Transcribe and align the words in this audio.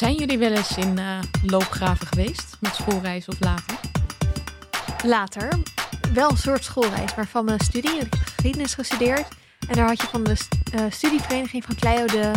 Zijn 0.00 0.14
jullie 0.14 0.38
wel 0.38 0.52
eens 0.52 0.76
in 0.76 0.98
uh, 0.98 1.18
loopgraven 1.42 2.06
geweest? 2.06 2.56
Met 2.60 2.74
schoolreis 2.74 3.26
of 3.26 3.40
later? 3.40 3.78
Later. 5.04 5.48
Wel 6.12 6.30
een 6.30 6.36
soort 6.36 6.64
schoolreis, 6.64 7.14
maar 7.14 7.26
van 7.26 7.44
mijn 7.44 7.60
studie. 7.60 7.94
Ik 7.94 8.00
heb 8.00 8.20
geschiedenis 8.34 8.74
gestudeerd. 8.74 9.26
En 9.68 9.76
daar 9.76 9.86
had 9.86 10.00
je 10.00 10.06
van 10.06 10.24
de 10.24 10.36
uh, 10.74 10.80
studievereniging 10.90 11.64
van 11.64 11.74
Kleio 11.74 12.06
de... 12.06 12.32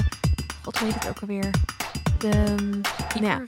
God 0.63 0.79
weet 0.79 0.93
het 0.93 1.07
ook 1.07 1.19
alweer. 1.21 1.49
De... 2.17 2.55
Nou 3.19 3.25
ja, 3.25 3.41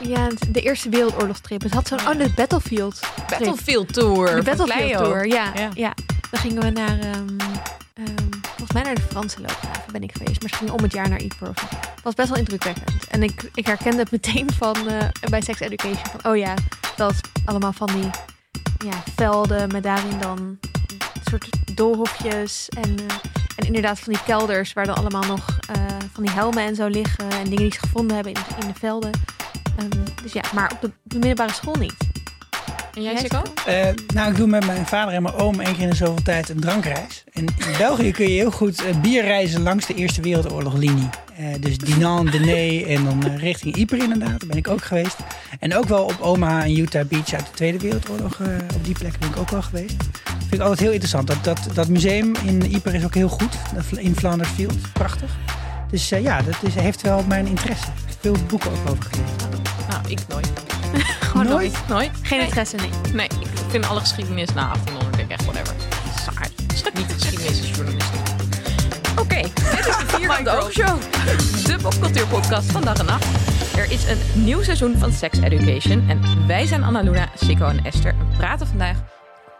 ja, 0.00 0.28
de 0.48 0.60
Eerste 0.60 0.88
Wereldoorlogstrip. 0.88 1.62
Het 1.62 1.72
had 1.72 1.88
zo'n... 1.88 1.98
Oh, 1.98 2.18
de 2.18 2.32
Battlefield. 2.36 3.00
-trip. 3.00 3.26
Battlefield 3.28 3.92
Tour. 3.92 4.34
De 4.36 4.42
Battlefield 4.42 5.04
Tour, 5.04 5.26
ja, 5.26 5.52
ja, 5.54 5.70
ja. 5.74 5.94
Dan 6.30 6.40
gingen 6.40 6.62
we 6.62 6.70
naar... 6.70 6.98
Um, 7.04 7.36
um, 7.94 8.30
volgens 8.42 8.72
mij 8.72 8.82
naar 8.82 8.94
de 8.94 9.06
Franse 9.10 9.40
loopgraven 9.40 9.92
ben 9.92 10.02
ik 10.02 10.12
geweest. 10.12 10.40
Maar 10.40 10.50
ze 10.50 10.56
gingen 10.56 10.74
om 10.74 10.82
het 10.82 10.92
jaar 10.92 11.08
naar 11.08 11.20
Ypres. 11.20 11.56
Het 12.04 12.16
was 12.16 12.26
best 12.26 12.28
wel 12.28 12.38
indrukwekkend. 12.38 13.06
En 13.08 13.22
ik, 13.22 13.50
ik 13.54 13.66
herkende 13.66 13.98
het 13.98 14.10
meteen 14.10 14.50
van 14.58 14.76
uh, 14.88 14.98
bij 15.30 15.40
Sex 15.40 15.60
Education. 15.60 16.20
Van, 16.20 16.32
oh 16.32 16.36
ja, 16.36 16.54
dat 16.96 17.10
is 17.10 17.20
allemaal 17.44 17.72
van 17.72 17.86
die 17.86 18.10
ja, 18.90 19.02
velden 19.16 19.72
met 19.72 19.82
daarin 19.82 20.18
dan 20.20 20.58
soort 21.24 21.48
doolhofjes. 21.74 22.68
En, 22.68 22.90
uh, 22.90 23.06
en 23.56 23.66
inderdaad 23.66 23.98
van 24.00 24.12
die 24.12 24.22
kelders 24.22 24.72
waar 24.72 24.86
dan 24.86 24.94
allemaal 24.94 25.22
nog 25.22 25.58
uh, 25.76 25.82
van 26.12 26.24
die 26.24 26.32
helmen 26.32 26.64
en 26.64 26.74
zo 26.74 26.86
liggen. 26.86 27.30
En 27.30 27.44
dingen 27.44 27.56
die 27.56 27.72
ze 27.72 27.78
gevonden 27.78 28.14
hebben 28.14 28.32
in, 28.32 28.40
in 28.60 28.66
de 28.66 28.78
velden. 28.78 29.10
Um, 29.80 30.04
dus 30.22 30.32
ja, 30.32 30.42
maar 30.54 30.72
op 30.72 30.80
de, 30.80 30.86
op 30.86 30.92
de 31.02 31.18
middelbare 31.18 31.52
school 31.52 31.74
niet. 31.74 31.94
En 32.94 33.02
jij, 33.02 33.16
Sikko? 33.16 33.42
Uh, 33.68 33.86
nou, 34.14 34.30
ik 34.30 34.36
doe 34.36 34.46
met 34.46 34.66
mijn 34.66 34.86
vader 34.86 35.14
en 35.14 35.22
mijn 35.22 35.34
oom 35.34 35.60
één 35.60 35.74
keer 35.74 35.82
in 35.82 35.90
de 35.90 35.96
zoveel 35.96 36.22
tijd 36.22 36.48
een 36.48 36.60
drankreis. 36.60 37.24
En 37.32 37.44
in 37.44 37.76
België 37.78 38.10
kun 38.10 38.28
je 38.28 38.34
heel 38.34 38.50
goed 38.50 38.82
uh, 38.82 38.96
bier 38.96 39.24
reizen 39.24 39.62
langs 39.62 39.86
de 39.86 39.94
Eerste 39.94 40.20
Wereldoorloglinie. 40.20 41.08
Uh, 41.40 41.46
dus 41.60 41.78
Dinan, 41.78 42.26
Denay 42.26 42.84
en 42.84 43.04
dan 43.04 43.24
richting 43.36 43.76
Ypres 43.76 44.02
inderdaad. 44.02 44.28
Daar 44.40 44.48
ben 44.48 44.56
ik 44.56 44.68
ook 44.68 44.84
geweest. 44.84 45.16
En 45.60 45.76
ook 45.76 45.84
wel 45.84 46.04
op 46.04 46.16
Omaha 46.20 46.64
en 46.64 46.78
Utah 46.78 47.06
Beach 47.08 47.32
uit 47.32 47.46
de 47.46 47.52
Tweede 47.54 47.78
Wereldoorlog. 47.78 48.40
op 48.74 48.84
die 48.84 48.94
plek 48.98 49.18
ben 49.18 49.28
ik 49.28 49.36
ook 49.36 49.50
wel 49.50 49.62
geweest. 49.62 49.94
Vind 50.38 50.52
ik 50.52 50.60
altijd 50.60 50.80
heel 50.80 50.90
interessant. 50.90 51.26
Dat, 51.26 51.44
dat, 51.44 51.58
dat 51.74 51.88
museum 51.88 52.32
in 52.44 52.62
Ypres 52.74 52.94
is 52.94 53.04
ook 53.04 53.14
heel 53.14 53.28
goed. 53.28 53.54
In 53.96 54.16
Flanders 54.16 54.48
Field. 54.48 54.92
Prachtig. 54.92 55.30
Dus 55.90 56.08
ja, 56.08 56.42
dat 56.42 56.54
is, 56.62 56.74
heeft 56.74 57.00
wel 57.02 57.24
mijn 57.28 57.46
interesse. 57.46 57.86
Veel 58.20 58.36
boeken 58.48 58.70
ook 58.70 58.90
over 58.90 59.04
gelezen. 59.04 59.36
Nou, 59.88 60.00
ik 60.08 60.18
nooit. 60.28 60.50
Gewoon 61.20 61.46
Nooit? 61.46 61.72
nooit. 61.72 61.88
Nooit? 61.88 62.10
Geen 62.22 62.38
Nee. 62.38 62.46
interesse, 62.46 62.76
nee. 62.76 62.90
Nee, 63.12 63.26
ik 63.26 63.48
vind 63.68 63.86
alle 63.86 64.00
geschiedenis 64.00 64.48
na 64.48 64.62
1800 64.66 65.16
denk 65.16 65.30
ik 65.30 65.36
echt 65.38 65.44
whatever. 65.44 65.74
Saai. 66.24 66.48
Niet 66.94 67.12
geschiedenis 67.12 67.60
is 67.60 67.68
journalistiek. 67.76 68.03
De 70.24 70.60
Oogshow. 70.62 71.00
De 71.66 71.78
popcultuurpodcast 71.82 72.72
van 72.72 72.82
dag 72.82 72.98
en 72.98 73.04
nacht. 73.04 73.24
Er 73.76 73.90
is 73.92 74.08
een 74.08 74.44
nieuw 74.44 74.62
seizoen 74.62 74.96
van 74.96 75.12
Sex 75.12 75.38
Education. 75.38 76.08
En 76.08 76.46
wij 76.46 76.66
zijn 76.66 76.82
Annaluna, 76.82 77.30
Sikko 77.34 77.66
en 77.66 77.84
Esther. 77.84 78.10
En 78.10 78.28
praten 78.36 78.66
vandaag 78.66 78.96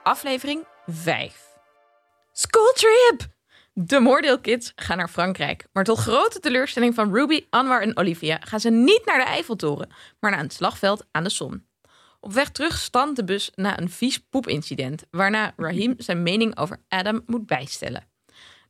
aflevering 0.03 0.67
5. 0.87 1.49
School 2.33 2.73
trip! 2.73 3.29
De 3.73 4.01
Moordale 4.01 4.41
Kids 4.41 4.73
gaan 4.77 4.97
naar 4.97 5.09
Frankrijk. 5.09 5.67
Maar 5.73 5.85
tot 5.85 5.99
grote 5.99 6.41
teleurstelling 6.41 6.95
van 6.95 7.15
Ruby, 7.15 7.45
Anwar 7.51 7.83
en 7.83 7.97
Olivia 7.97 8.39
gaan 8.41 8.61
ze 8.61 8.71
niet 8.71 9.03
naar 9.05 9.19
de 9.19 9.25
Eiffeltoren, 9.25 9.89
maar 10.21 10.31
naar 10.31 10.41
een 10.41 10.51
slagveld 10.51 11.07
aan 11.11 11.25
de 11.25 11.31
Son. 11.31 11.67
Op 12.21 12.33
weg 12.33 12.51
terug 12.51 12.79
standt 12.79 13.17
de 13.17 13.25
bus 13.25 13.51
na 13.55 13.79
een 13.81 13.91
vies 13.91 14.19
poepincident, 14.19 15.05
waarna 15.11 15.53
Rahim 15.57 15.95
zijn 15.97 16.23
mening 16.23 16.59
over 16.59 16.81
Adam 16.89 17.23
moet 17.27 17.47
bijstellen. 17.47 18.13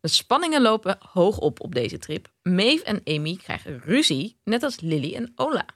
De 0.05 0.11
spanningen 0.11 0.63
lopen 0.63 0.99
hoog 1.13 1.39
op 1.39 1.61
op 1.61 1.75
deze 1.75 1.99
trip. 1.99 2.29
Maeve 2.43 2.85
en 2.85 3.01
Amy 3.05 3.37
krijgen 3.37 3.81
ruzie, 3.81 4.41
net 4.43 4.63
als 4.63 4.81
Lily 4.81 5.15
en 5.15 5.33
Ola. 5.37 5.67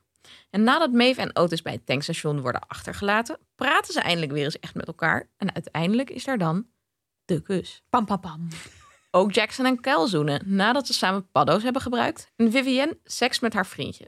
En 0.50 0.62
nadat 0.62 0.92
Maeve 0.92 1.20
en 1.20 1.36
Otis 1.36 1.62
bij 1.62 1.72
het 1.72 1.86
tankstation 1.86 2.40
worden 2.40 2.68
achtergelaten, 2.68 3.38
praten 3.56 3.92
ze 3.92 4.00
eindelijk 4.00 4.32
weer 4.32 4.44
eens 4.44 4.58
echt 4.58 4.74
met 4.74 4.86
elkaar. 4.86 5.28
En 5.36 5.54
uiteindelijk 5.54 6.10
is 6.10 6.24
daar 6.24 6.38
dan 6.38 6.66
de 7.24 7.42
kus. 7.42 7.82
Pam, 7.90 8.04
pam, 8.04 8.20
pam. 8.20 8.48
Ook 9.10 9.32
Jackson 9.32 9.66
en 9.66 9.80
Kyle 9.80 10.06
zoenen 10.06 10.42
nadat 10.44 10.86
ze 10.86 10.92
samen 10.92 11.30
paddo's 11.30 11.62
hebben 11.62 11.82
gebruikt. 11.82 12.32
En 12.36 12.50
Vivienne 12.50 12.98
seks 13.04 13.40
met 13.40 13.52
haar 13.52 13.66
vriendje. 13.66 14.06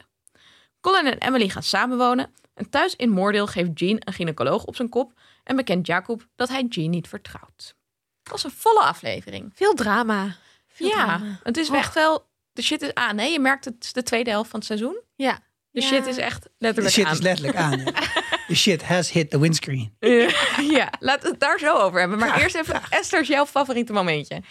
Colin 0.81 1.05
en 1.05 1.27
Emily 1.27 1.49
gaan 1.49 1.63
samenwonen. 1.63 2.33
En 2.53 2.69
thuis 2.69 2.95
in 2.95 3.09
Moordale 3.09 3.47
geeft 3.47 3.79
Jean 3.79 3.97
een 3.99 4.13
gynaecoloog 4.13 4.65
op 4.65 4.75
zijn 4.75 4.89
kop. 4.89 5.13
En 5.43 5.55
bekent 5.55 5.87
Jacob 5.87 6.27
dat 6.35 6.49
hij 6.49 6.65
Jean 6.69 6.89
niet 6.89 7.07
vertrouwt. 7.07 7.79
Dat 8.23 8.31
was 8.31 8.43
een 8.43 8.51
volle 8.57 8.79
aflevering. 8.81 9.51
Veel 9.55 9.73
drama. 9.73 10.35
Veel 10.67 10.87
ja, 10.87 11.05
drama. 11.05 11.39
het 11.43 11.57
is 11.57 11.69
Och. 11.69 11.75
echt 11.75 11.93
wel... 11.93 12.29
De 12.53 12.61
shit 12.61 12.81
is 12.81 12.93
aan. 12.93 13.15
Nee, 13.15 13.31
je 13.31 13.39
merkt 13.39 13.65
het 13.65 13.89
de 13.93 14.03
tweede 14.03 14.29
helft 14.29 14.49
van 14.49 14.59
het 14.59 14.67
seizoen. 14.67 14.99
Ja. 15.15 15.39
De 15.71 15.81
Ja. 15.81 15.87
shit 15.87 16.07
is 16.07 16.17
echt 16.17 16.43
De 16.43 16.49
letterlijk 16.57 16.95
shit 16.95 17.05
aan. 17.05 17.11
is 17.11 17.19
letterlijk 17.21 17.57
aan. 17.57 17.79
ja. 17.79 17.91
De 18.47 18.55
shit 18.57 18.83
has 18.83 19.11
hit 19.11 19.29
the 19.29 19.39
windscreen. 19.39 19.95
Ja, 19.99 20.29
ja, 20.61 20.89
laten 20.99 21.23
we 21.23 21.29
het 21.29 21.39
daar 21.39 21.59
zo 21.59 21.75
over 21.77 21.99
hebben. 21.99 22.17
Maar 22.19 22.41
eerst 22.41 22.55
even, 22.55 22.81
Esther, 22.89 23.19
is 23.21 23.27
jouw 23.27 23.45
favoriete 23.45 23.93
momentje? 23.93 24.41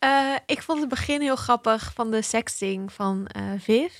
Eh, 0.00 0.34
ik 0.46 0.62
vond 0.62 0.80
het 0.80 0.88
begin 0.88 1.20
heel 1.20 1.36
grappig 1.36 1.92
van 1.94 2.10
de 2.10 2.22
sexting 2.22 2.92
van 2.92 3.26
eh, 3.26 3.42
Viv. 3.58 3.92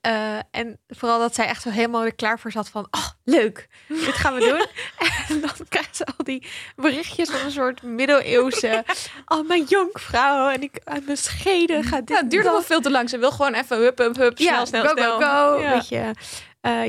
Eh, 0.00 0.36
en 0.50 0.78
vooral 0.88 1.18
dat 1.18 1.34
zij 1.34 1.46
echt 1.46 1.62
zo 1.62 1.70
helemaal 1.70 2.04
er 2.04 2.14
klaar 2.14 2.38
voor 2.40 2.50
zat 2.52 2.68
van... 2.68 2.86
Oh, 2.90 3.08
leuk, 3.24 3.68
dit 3.88 4.14
gaan 4.14 4.34
we 4.34 4.40
doen. 4.40 4.66
en 5.36 5.40
dan 5.40 5.66
krijgt 5.68 5.96
ze 5.96 6.04
al 6.06 6.24
die 6.24 6.46
berichtjes 6.76 7.30
van 7.30 7.40
een 7.44 7.50
soort 7.50 7.82
middeleeuwse... 7.82 8.84
Oh, 9.26 9.48
mijn 9.48 9.64
jonkvrouw 9.64 10.48
en 10.48 10.62
ik 10.62 10.80
uit 10.84 11.04
mijn 11.04 11.16
scheden 11.16 11.84
gaat 11.84 12.06
dit 12.06 12.16
Ja, 12.16 12.22
het 12.22 12.30
dat. 12.30 12.42
wel 12.42 12.62
veel 12.62 12.80
te 12.80 12.90
lang. 12.90 13.10
Ze 13.10 13.18
wil 13.18 13.30
gewoon 13.30 13.54
even 13.54 13.76
hup, 13.76 13.98
hup, 13.98 14.16
hup, 14.16 14.38
snel, 14.38 14.52
ja, 14.52 14.64
snel, 14.64 14.84
go, 14.84 14.92
snel. 14.96 15.20
go, 15.20 15.26
go. 15.26 15.60
Ja. 15.60 15.72
Weet 15.72 15.88
je. 15.88 16.14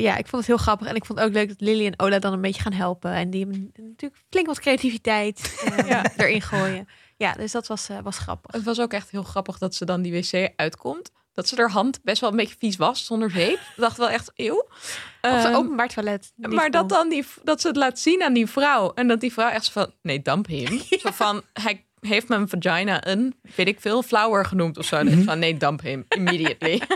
Ja, 0.01 0.17
ik 0.17 0.27
vond 0.27 0.31
het 0.41 0.45
heel 0.45 0.57
grappig. 0.57 0.87
En 0.87 0.95
ik 0.95 1.05
vond 1.05 1.19
het 1.19 1.27
ook 1.27 1.33
leuk 1.33 1.47
dat 1.47 1.61
Lily 1.61 1.85
en 1.85 1.99
Ola 1.99 2.19
dan 2.19 2.33
een 2.33 2.41
beetje 2.41 2.61
gaan 2.61 2.73
helpen. 2.73 3.11
En 3.13 3.29
die 3.29 3.39
hebben 3.39 3.71
natuurlijk 3.75 4.21
flink 4.29 4.47
wat 4.47 4.59
creativiteit 4.59 5.63
Ja. 5.87 6.03
erin 6.17 6.41
gooien. 6.41 6.87
Ja, 7.19 7.33
dus 7.33 7.51
dat 7.51 7.67
was, 7.67 7.89
eh, 7.89 7.97
was 8.03 8.17
grappig. 8.17 8.51
Het 8.53 8.63
was 8.63 8.79
ook 8.79 8.93
echt 8.93 9.09
heel 9.09 9.23
grappig 9.23 9.57
dat 9.57 9.75
ze 9.75 9.85
dan 9.85 10.01
die 10.01 10.11
wc 10.13 10.51
uitkomt. 10.55 11.11
Dat 11.33 11.47
ze 11.47 11.55
haar 11.55 11.69
hand 11.71 11.99
best 12.03 12.21
wel 12.21 12.29
een 12.29 12.35
beetje 12.35 12.55
vies 12.59 12.75
was 12.75 13.05
zonder 13.05 13.31
zeep. 13.31 13.59
Dacht 13.75 13.97
wel 13.97 14.09
echt, 14.09 14.31
eeuw. 14.35 14.57
Of 14.57 14.99
Ehm, 15.21 15.53
openbaar 15.53 15.87
toilet. 15.87 16.31
maar 16.35 16.71
dat, 16.71 16.89
dan 16.89 17.09
die, 17.09 17.25
dat 17.43 17.61
ze 17.61 17.67
het 17.67 17.75
laat 17.75 17.99
zien 17.99 18.23
aan 18.23 18.33
die 18.33 18.47
vrouw. 18.47 18.91
En 18.93 19.07
dat 19.07 19.19
die 19.19 19.33
vrouw 19.33 19.49
echt 19.49 19.65
zo 19.65 19.71
van, 19.71 19.93
nee, 20.01 20.21
damp 20.21 20.47
hem. 20.47 20.79
Zo 20.99 21.11
van, 21.11 21.41
hij 21.53 21.85
heeft 22.01 22.27
mijn 22.27 22.49
vagina 22.49 23.07
een, 23.07 23.33
weet 23.55 23.67
ik 23.67 23.79
veel, 23.79 24.01
flower 24.03 24.45
genoemd 24.45 24.77
of 24.77 24.85
zo. 24.85 25.03
Dus 25.03 25.23
Van, 25.23 25.39
nee, 25.39 25.57
damp 25.57 25.81
hem, 25.81 26.05
immediately. 26.09 26.81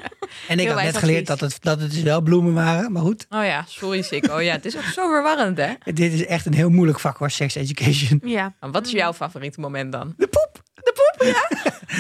En 0.48 0.60
ik 0.60 0.66
Heel 0.66 0.74
had 0.76 0.84
net 0.84 0.98
geleerd 0.98 1.28
dat 1.28 1.40
het, 1.40 1.58
dat 1.60 1.80
het 1.82 1.92
dus 1.92 2.02
wel 2.02 2.22
bloemen 2.22 2.54
waren. 2.54 2.92
Maar 2.92 3.02
goed, 3.02 3.26
oh 3.30 3.44
ja, 3.44 3.66
sorry 3.68 4.02
Sikko. 4.02 4.40
Ja, 4.40 4.52
het 4.54 4.66
is 4.66 4.78
ook 4.78 4.84
zo 4.84 5.08
verwarrend, 5.10 5.58
hè? 5.58 5.74
dit 5.94 6.14
is 6.14 6.26
echt 6.26 6.46
een 6.46 6.54
heel 6.54 6.70
moeilijk 6.70 7.00
vak 7.00 7.18
hoor, 7.18 7.30
sex 7.32 7.56
education. 7.56 8.22
Ja. 8.26 8.54
Nou, 8.60 8.72
wat 8.72 8.86
is 8.86 8.92
jouw 8.92 9.14
favoriete 9.14 9.60
moment 9.60 9.92
dan? 9.92 10.14
De 10.18 10.28
poep! 10.28 10.62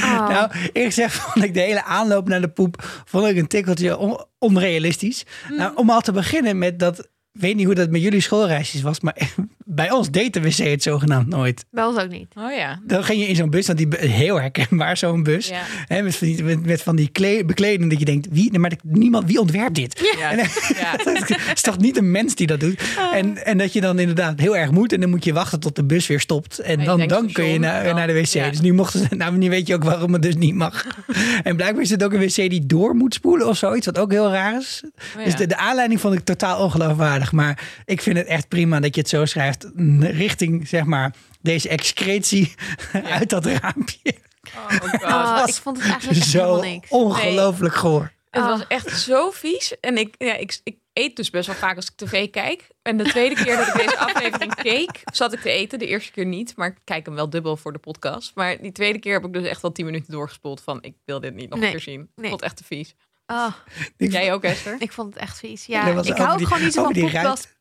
Oh. 0.03 0.29
Nou, 0.29 0.51
eerlijk 0.51 0.83
gezegd 0.85 1.15
vond 1.15 1.45
ik 1.45 1.53
de 1.53 1.59
hele 1.59 1.83
aanloop 1.83 2.27
naar 2.27 2.41
de 2.41 2.49
poep 2.49 3.03
vond 3.05 3.27
ik 3.27 3.37
een 3.37 3.47
tikkeltje 3.47 3.97
on- 3.97 4.25
onrealistisch. 4.39 5.25
Nou, 5.49 5.75
om 5.75 5.89
al 5.89 6.01
te 6.01 6.11
beginnen 6.11 6.57
met 6.57 6.79
dat, 6.79 6.99
ik 6.99 7.41
weet 7.41 7.55
niet 7.55 7.65
hoe 7.65 7.75
dat 7.75 7.89
met 7.89 8.01
jullie 8.01 8.21
schoolreisjes 8.21 8.81
was, 8.81 8.99
maar 8.99 9.17
bij 9.65 9.91
ons 9.91 10.11
deed 10.11 10.33
de 10.33 10.41
wc 10.41 10.57
het 10.57 10.83
zogenaamd 10.83 11.27
nooit. 11.27 11.65
Bij 11.71 11.83
ons 11.83 11.97
ook 11.99 12.09
niet. 12.09 12.27
Oh 12.37 12.51
ja. 12.57 12.79
Dan 12.85 13.03
ging 13.03 13.21
je 13.21 13.27
in 13.27 13.35
zo'n 13.35 13.49
bus, 13.49 13.67
want 13.67 13.77
die 13.79 13.87
heel 13.97 14.39
herkenbaar 14.41 14.97
zo'n 14.97 15.23
bus. 15.23 15.47
Ja. 15.47 15.61
Hè, 15.87 16.01
met, 16.01 16.15
van 16.15 16.27
die, 16.27 16.43
met, 16.43 16.65
met 16.65 16.81
van 16.81 16.95
die 16.95 17.07
kle- 17.07 17.43
bekleding 17.45 17.89
dat 17.89 17.99
je 17.99 18.05
denkt, 18.05 18.27
wie, 18.31 18.59
maar 18.59 18.71
niemand, 18.83 19.27
wie 19.27 19.39
ontwerpt 19.39 19.75
dit? 19.75 20.11
Ja, 20.19 20.31
En, 20.31 20.37
ja. 20.37 20.95
Het 21.23 21.51
is 21.55 21.61
toch 21.61 21.77
niet 21.77 21.97
een 21.97 22.11
mens 22.11 22.35
die 22.35 22.47
dat 22.47 22.59
doet? 22.59 22.81
En, 23.13 23.45
en 23.45 23.57
dat 23.57 23.73
je 23.73 23.81
dan 23.81 23.99
inderdaad 23.99 24.39
heel 24.39 24.57
erg 24.57 24.71
moet. 24.71 24.93
En 24.93 24.99
dan 24.99 25.09
moet 25.09 25.23
je 25.23 25.33
wachten 25.33 25.59
tot 25.59 25.75
de 25.75 25.83
bus 25.83 26.07
weer 26.07 26.19
stopt. 26.19 26.59
En 26.59 26.79
je 26.79 26.85
dan, 26.85 27.07
dan 27.07 27.31
kun 27.31 27.45
je 27.45 27.59
naar, 27.59 27.83
dan- 27.83 27.95
naar 27.95 28.07
de 28.07 28.13
wc. 28.13 28.25
ja. 28.25 28.49
Dus 28.49 28.61
nu 28.61 28.73
mochten 28.73 28.99
ze, 28.99 29.15
nou 29.15 29.37
nu 29.37 29.49
weet 29.49 29.67
je 29.67 29.75
ook 29.75 29.83
waarom 29.83 30.13
het 30.13 30.21
dus 30.21 30.35
niet 30.35 30.55
mag. 30.55 30.85
en 31.43 31.55
blijkbaar 31.55 31.81
is 31.83 31.89
het 31.89 32.03
ook 32.03 32.13
een 32.13 32.19
wc 32.19 32.35
die 32.35 32.65
door 32.65 32.95
moet 32.95 33.13
spoelen 33.13 33.47
of 33.47 33.57
zoiets. 33.57 33.85
Wat 33.85 33.97
ook 33.99 34.11
heel 34.11 34.31
raar 34.31 34.57
is. 34.59 34.83
Oh 34.85 34.91
ja. 35.17 35.23
Dus 35.23 35.35
de, 35.35 35.47
de 35.47 35.57
aanleiding 35.57 35.99
vond 36.01 36.13
ik 36.13 36.23
totaal 36.23 36.63
ongeloofwaardig. 36.63 37.31
Maar 37.31 37.59
ik 37.85 38.01
vind 38.01 38.17
het 38.17 38.27
echt 38.27 38.47
prima 38.47 38.79
dat 38.79 38.95
je 38.95 39.01
het 39.01 39.09
zo 39.09 39.25
schrijft. 39.25 39.52
Richting, 39.99 40.67
zeg 40.67 40.83
maar, 40.83 41.15
deze 41.41 41.69
excretie 41.69 42.53
uit 43.19 43.29
dat 43.29 43.45
raampje. 43.45 44.15
Oh 44.55 44.67
god. 44.69 45.03
Oh, 45.03 45.43
ik 45.47 45.53
vond 45.53 45.77
het 45.77 45.85
eigenlijk 45.89 46.19
echt 46.19 46.29
Zo 46.29 46.61
niks. 46.61 46.89
ongelooflijk 46.89 47.73
goor. 47.75 48.11
Het 48.29 48.43
Ah. 48.43 48.47
was 48.49 48.67
echt 48.67 48.99
zo 49.01 49.31
vies. 49.31 49.79
En 49.79 49.97
ik, 49.97 50.15
ja, 50.17 50.35
ik, 50.35 50.59
ik 50.63 50.77
eet 50.93 51.15
dus 51.15 51.29
best 51.29 51.47
wel 51.47 51.55
vaak 51.55 51.75
als 51.75 51.85
ik 51.85 51.95
tv 51.95 52.29
kijk. 52.29 52.67
En 52.81 52.97
de 52.97 53.03
tweede 53.03 53.35
keer 53.43 53.57
dat 53.57 53.67
ik 53.67 53.73
deze 53.73 53.97
aflevering 54.07 54.55
keek, 54.55 55.01
zat 55.13 55.33
ik 55.33 55.39
te 55.39 55.49
eten. 55.49 55.79
De 55.79 55.87
eerste 55.87 56.11
keer 56.11 56.25
niet, 56.25 56.55
maar 56.55 56.67
ik 56.67 56.77
kijk 56.83 57.05
hem 57.05 57.15
wel 57.15 57.29
dubbel 57.29 57.57
voor 57.57 57.73
de 57.73 57.79
podcast. 57.79 58.31
Maar 58.35 58.61
die 58.61 58.71
tweede 58.71 58.99
keer 58.99 59.13
heb 59.13 59.25
ik 59.25 59.33
dus 59.33 59.45
echt 59.47 59.63
al 59.63 59.71
tien 59.71 59.85
minuten 59.85 60.11
doorgespoeld 60.11 60.61
van... 60.61 60.77
ik 60.83 60.93
wil 61.05 61.19
dit 61.19 61.33
niet 61.33 61.49
nog 61.49 61.59
Nee, 61.59 61.67
een 61.67 61.73
keer 61.75 61.83
zien. 61.83 62.01
Ik 62.01 62.07
nee. 62.15 62.29
vond 62.29 62.41
het 62.41 62.49
echt 62.49 62.57
te 62.57 62.63
vies. 62.63 62.95
Oh, 63.27 63.53
Ik- 63.97 64.11
Jij 64.11 64.33
ook, 64.33 64.43
Esther? 64.43 64.75
ik 64.79 64.91
vond 64.91 65.13
het 65.13 65.23
echt 65.23 65.37
vies. 65.39 65.65
Ja, 65.65 65.87
Ja, 65.87 66.01
ik 66.03 66.17
hou 66.17 66.37
die- 66.37 66.45
gewoon 66.47 66.63
niet 66.63 66.73
zo 66.73 66.83
van 66.83 66.93
podcast 66.93 67.51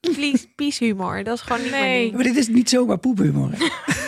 peace 0.56 0.84
humor. 0.84 1.24
Dat 1.24 1.34
is 1.36 1.40
gewoon 1.40 1.62
niet 1.62 1.70
Nee. 1.70 1.80
mijn 1.80 2.00
ding. 2.02 2.14
Maar 2.14 2.24
dit 2.24 2.36
is 2.36 2.48
niet 2.48 2.68
zomaar 2.68 2.98
poephumor. 2.98 3.50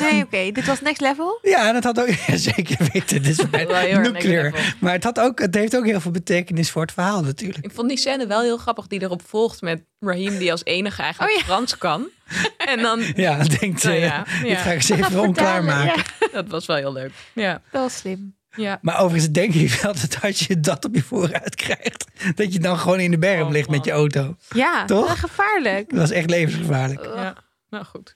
Nee, 0.00 0.22
oké. 0.24 0.50
Dit 0.52 0.64
was 0.66 0.80
next 0.80 1.00
level? 1.00 1.38
Ja, 1.42 1.72
dat 1.72 1.84
had 1.84 2.00
ook 2.00 2.08
ja, 2.26 2.36
zeker 2.36 2.76
weten. 2.92 3.22
Dit 3.22 3.38
is 3.38 3.50
bij 3.50 3.96
nuclear. 3.98 4.74
Maar 4.80 4.92
het, 4.92 5.04
had 5.04 5.20
ook, 5.20 5.38
het 5.40 5.54
heeft 5.54 5.76
ook 5.76 5.86
heel 5.86 6.00
veel 6.00 6.10
betekenis 6.10 6.70
voor 6.70 6.82
het 6.82 6.92
verhaal 6.92 7.22
natuurlijk. 7.22 7.64
Ik 7.64 7.70
vond 7.74 7.88
die 7.88 7.98
scène 7.98 8.26
wel 8.26 8.40
heel 8.42 8.56
grappig 8.56 8.86
die 8.86 9.02
erop 9.02 9.22
volgt 9.26 9.60
met 9.60 9.82
Raheem 10.00 10.38
die 10.38 10.50
als 10.50 10.64
enige 10.64 11.02
eigenlijk 11.02 11.36
oh, 11.38 11.42
Frans 11.44 11.78
kan. 11.78 12.08
En 12.56 12.82
dan... 12.82 13.02
Ja, 13.16 13.42
denkt, 13.44 13.84
nou, 13.84 13.96
ja, 13.96 14.26
uh, 14.26 14.42
dit 14.42 14.56
ga 14.58 14.70
ik 14.70 14.74
eens 14.76 14.88
even 14.90 15.20
onklaar 15.20 15.64
maken. 15.64 16.02
Dat 16.32 16.48
was 16.48 16.66
wel 16.66 16.76
heel 16.76 16.92
leuk. 16.92 17.12
Ja. 17.32 17.62
Wel 17.70 17.88
slim. 17.88 18.34
Ja. 18.56 18.78
Maar 18.82 19.00
overigens 19.00 19.32
denk 19.32 19.54
ik 19.54 19.70
wel 19.82 19.92
dat 19.92 20.18
als 20.22 20.38
je 20.38 20.60
dat 20.60 20.84
op 20.84 20.94
je 20.94 21.02
vooruit 21.02 21.54
krijgt, 21.54 22.04
dat 22.34 22.52
je 22.52 22.58
dan 22.58 22.78
gewoon 22.78 23.00
in 23.00 23.10
de 23.10 23.18
berm 23.18 23.46
oh, 23.46 23.50
ligt 23.50 23.70
met 23.70 23.84
je 23.84 23.90
auto. 23.90 24.36
Ja, 24.48 24.84
toch? 24.86 25.06
Dat 25.06 25.14
is 25.14 25.20
gevaarlijk. 25.20 25.94
Dat 25.94 26.02
is 26.02 26.10
echt 26.10 26.30
levensgevaarlijk. 26.30 27.04
Ja, 27.04 27.34
nou 27.70 27.84
goed. 27.84 28.14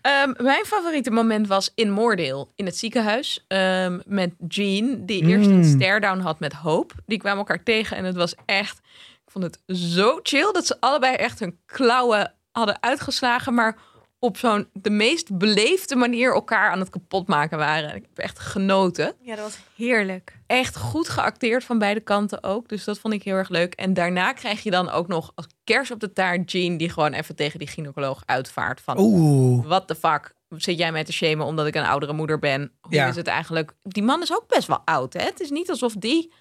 Ehm, 0.00 0.32
mijn 0.36 0.64
favoriete 0.64 1.10
moment 1.10 1.46
was 1.46 1.72
in 1.74 1.90
Moordale, 1.90 2.48
in 2.56 2.66
het 2.66 2.76
ziekenhuis. 2.76 3.44
Um, 3.48 4.02
met 4.06 4.34
Jean, 4.48 5.06
die 5.06 5.26
eerst 5.26 5.48
een 5.48 5.56
mm. 5.56 5.80
stare-down 5.80 6.20
had 6.20 6.40
met 6.40 6.52
Hope. 6.52 6.94
Die 7.06 7.18
kwamen 7.18 7.38
elkaar 7.38 7.62
tegen 7.62 7.96
en 7.96 8.04
het 8.04 8.16
was 8.16 8.34
echt... 8.46 8.78
Ik 9.24 9.36
vond 9.36 9.44
het 9.44 9.78
zo 9.78 10.20
chill 10.22 10.52
dat 10.52 10.66
ze 10.66 10.76
allebei 10.80 11.14
echt 11.14 11.38
hun 11.38 11.58
klauwen 11.66 12.34
hadden 12.52 12.82
uitgeslagen. 12.82 13.54
Maar 13.54 13.76
op 14.20 14.36
zo'n 14.36 14.68
de 14.72 14.90
meest 14.90 15.38
beleefde 15.38 15.96
manier 15.96 16.34
elkaar 16.34 16.70
aan 16.70 16.78
het 16.78 16.88
kapotmaken 16.88 17.58
waren. 17.58 17.94
Ik 17.94 18.04
heb 18.08 18.18
echt 18.18 18.38
genoten. 18.38 19.14
Ja, 19.20 19.34
dat 19.34 19.44
was 19.44 19.58
heerlijk. 19.76 20.38
Echt 20.46 20.76
goed 20.76 21.08
geacteerd 21.08 21.64
van 21.64 21.78
beide 21.78 22.00
kanten 22.00 22.42
ook. 22.42 22.68
Dus 22.68 22.84
dat 22.84 22.98
vond 22.98 23.14
ik 23.14 23.22
heel 23.22 23.34
erg 23.34 23.48
leuk. 23.48 23.74
En 23.74 23.94
daarna 23.94 24.32
krijg 24.32 24.62
je 24.62 24.70
dan 24.70 24.90
ook 24.90 25.08
nog 25.08 25.32
als 25.34 25.46
kers 25.64 25.90
op 25.90 26.00
de 26.00 26.12
taart 26.12 26.52
Jean... 26.52 26.76
die 26.76 26.88
gewoon 26.88 27.12
even 27.12 27.36
tegen 27.36 27.58
die 27.58 27.68
gynaecoloog 27.68 28.22
uitvaart 28.26 28.80
van... 28.80 28.98
Oeh. 28.98 29.66
What 29.66 29.88
the 29.88 29.94
fuck 29.94 30.34
zit 30.48 30.78
jij 30.78 30.92
mij 30.92 31.04
te 31.04 31.12
shamen 31.12 31.46
omdat 31.46 31.66
ik 31.66 31.74
een 31.74 31.84
oudere 31.84 32.12
moeder 32.12 32.38
ben? 32.38 32.72
Hoe 32.80 32.94
ja. 32.94 33.06
is 33.06 33.16
het 33.16 33.26
eigenlijk? 33.26 33.72
Die 33.82 34.02
man 34.02 34.22
is 34.22 34.32
ook 34.32 34.46
best 34.46 34.66
wel 34.66 34.82
oud, 34.84 35.12
hè? 35.12 35.24
Het 35.24 35.40
is 35.40 35.50
niet 35.50 35.70
alsof 35.70 35.94
die 35.94 36.32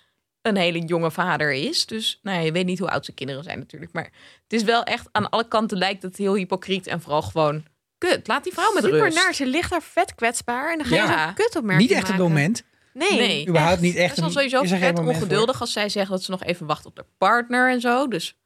een 0.42 0.56
hele 0.56 0.80
jonge 0.80 1.12
vader 1.12 1.54
is. 1.54 1.86
Dus 1.86 2.20
nou 2.22 2.38
ja, 2.38 2.44
je 2.44 2.52
weet 2.52 2.66
niet 2.66 2.80
hoe 2.80 2.90
oud 2.90 3.06
zijn 3.06 3.18
kinderen 3.18 3.44
zijn 3.44 3.60
natuurlijk. 3.60 3.94
Maar 3.94 4.12
het 4.44 4.54
is 4.54 4.64
wel 4.64 4.84
echt 4.84 5.08
aan 5.12 5.30
alle 5.30 5.48
kanten 5.48 5.78
lijkt 5.78 6.04
het 6.04 6.18
heel 6.18 6.36
hypocriet 6.36 6.88
en 6.88 7.02
vooral 7.02 7.22
gewoon 7.22 7.64
kut. 8.00 8.28
Laat 8.28 8.44
die 8.44 8.54
vrouw 8.54 8.74
met 8.74 8.84
Super 8.84 9.00
rust. 9.00 9.18
naar. 9.18 9.34
Ze 9.34 9.46
ligt 9.46 9.70
daar 9.70 9.84
vet 9.84 10.16
kwetsbaar 10.16 10.72
en 10.72 10.78
dan 10.78 10.88
ga 10.88 10.96
je 10.96 11.02
ja. 11.02 11.32
kut 11.32 11.56
opmerken. 11.56 11.84
Niet 11.84 11.92
echt 11.92 12.08
het 12.08 12.18
moment. 12.18 12.64
Nee, 12.94 13.18
nee 13.18 13.48
überhaupt 13.48 13.82
niet 13.82 13.96
echt. 13.96 14.16
Ze 14.16 14.26
is 14.26 14.34
sowieso 14.34 14.64
vet 14.64 15.00
ongeduldig 15.00 15.62
als 15.62 15.72
zij 15.72 15.90
zegt 15.90 16.10
dat 16.10 16.24
ze 16.24 16.32
nog 16.32 16.44
even 16.44 16.66
wacht 16.66 16.86
op 16.86 16.96
de 16.96 17.06
partner 17.18 17.70
en 17.70 17.82
zo. 17.82 18.08
Dus 18.08 18.38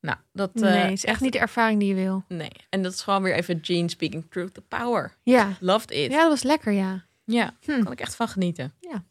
nou, 0.00 0.16
dat 0.32 0.54
nee, 0.54 0.84
uh, 0.84 0.90
is 0.90 1.04
echt 1.04 1.20
niet 1.20 1.32
de 1.32 1.38
ervaring 1.38 1.80
die 1.80 1.88
je 1.88 1.94
wil. 1.94 2.24
Nee, 2.28 2.52
en 2.68 2.82
dat 2.82 2.92
is 2.92 3.00
gewoon 3.00 3.22
weer 3.22 3.34
even 3.34 3.58
Jean 3.58 3.88
speaking 3.88 4.26
truth 4.30 4.54
to 4.54 4.62
power. 4.68 5.16
Ja, 5.22 5.56
loved 5.60 5.90
it. 5.90 6.10
Ja, 6.10 6.20
dat 6.20 6.28
was 6.28 6.42
lekker, 6.42 6.72
ja. 6.72 7.04
Ja, 7.24 7.56
hm. 7.60 7.82
kan 7.82 7.92
ik 7.92 8.00
echt 8.00 8.14
van 8.14 8.28
genieten. 8.28 8.74
Ja. 8.80 9.04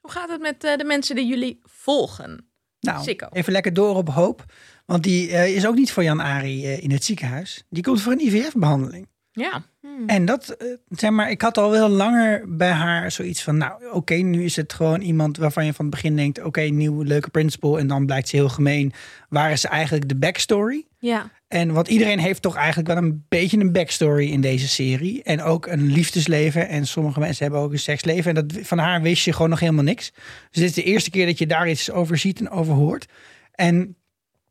Hoe 0.00 0.10
gaat 0.10 0.28
het 0.28 0.40
met 0.40 0.64
uh, 0.64 0.76
de 0.76 0.84
mensen 0.84 1.16
die 1.16 1.26
jullie 1.26 1.60
volgen? 1.62 2.53
Nou, 2.84 3.16
even 3.32 3.52
lekker 3.52 3.72
door 3.72 3.96
op 3.96 4.08
hoop. 4.08 4.44
Want 4.86 5.02
die 5.02 5.28
uh, 5.28 5.56
is 5.56 5.66
ook 5.66 5.74
niet 5.74 5.92
voor 5.92 6.02
Jan 6.02 6.20
Ari 6.20 6.64
uh, 6.64 6.82
in 6.82 6.90
het 6.90 7.04
ziekenhuis. 7.04 7.64
Die 7.70 7.82
komt 7.82 8.00
voor 8.00 8.12
een 8.12 8.26
IVF-behandeling. 8.26 9.08
Ja. 9.32 9.62
Hmm. 9.80 10.06
En 10.06 10.24
dat, 10.24 10.56
uh, 10.58 10.68
zeg 10.88 11.10
maar, 11.10 11.30
ik 11.30 11.42
had 11.42 11.58
al 11.58 11.70
wel 11.70 11.88
langer 11.88 12.56
bij 12.56 12.70
haar 12.70 13.10
zoiets 13.10 13.42
van, 13.42 13.56
nou, 13.56 13.72
oké, 13.92 14.14
nu 14.14 14.44
is 14.44 14.56
het 14.56 14.72
gewoon 14.72 15.00
iemand 15.00 15.36
waarvan 15.36 15.64
je 15.64 15.72
van 15.72 15.84
het 15.84 15.94
begin 15.94 16.16
denkt, 16.16 16.38
oké, 16.38 16.46
okay, 16.46 16.68
nieuwe 16.68 17.04
leuke 17.04 17.30
principal. 17.30 17.78
En 17.78 17.86
dan 17.86 18.06
blijkt 18.06 18.28
ze 18.28 18.36
heel 18.36 18.48
gemeen. 18.48 18.92
Waar 19.28 19.52
is 19.52 19.64
eigenlijk 19.64 20.08
de 20.08 20.16
backstory? 20.16 20.86
Ja. 20.98 21.30
En 21.54 21.72
wat 21.72 21.88
iedereen 21.88 22.18
heeft 22.18 22.42
toch 22.42 22.56
eigenlijk 22.56 22.88
wel 22.88 22.96
een 22.96 23.24
beetje 23.28 23.58
een 23.58 23.72
backstory 23.72 24.30
in 24.30 24.40
deze 24.40 24.68
serie. 24.68 25.22
En 25.22 25.42
ook 25.42 25.66
een 25.66 25.92
liefdesleven. 25.92 26.68
En 26.68 26.86
sommige 26.86 27.20
mensen 27.20 27.42
hebben 27.42 27.62
ook 27.62 27.72
een 27.72 27.78
seksleven. 27.78 28.36
En 28.36 28.46
dat, 28.46 28.66
van 28.66 28.78
haar 28.78 29.02
wist 29.02 29.24
je 29.24 29.32
gewoon 29.32 29.50
nog 29.50 29.60
helemaal 29.60 29.84
niks. 29.84 30.10
Dus 30.50 30.60
dit 30.60 30.68
is 30.68 30.74
de 30.74 30.82
eerste 30.82 31.10
keer 31.10 31.26
dat 31.26 31.38
je 31.38 31.46
daar 31.46 31.68
iets 31.68 31.90
over 31.90 32.18
ziet 32.18 32.40
en 32.40 32.50
over 32.50 32.74
hoort. 32.74 33.06
En 33.52 33.96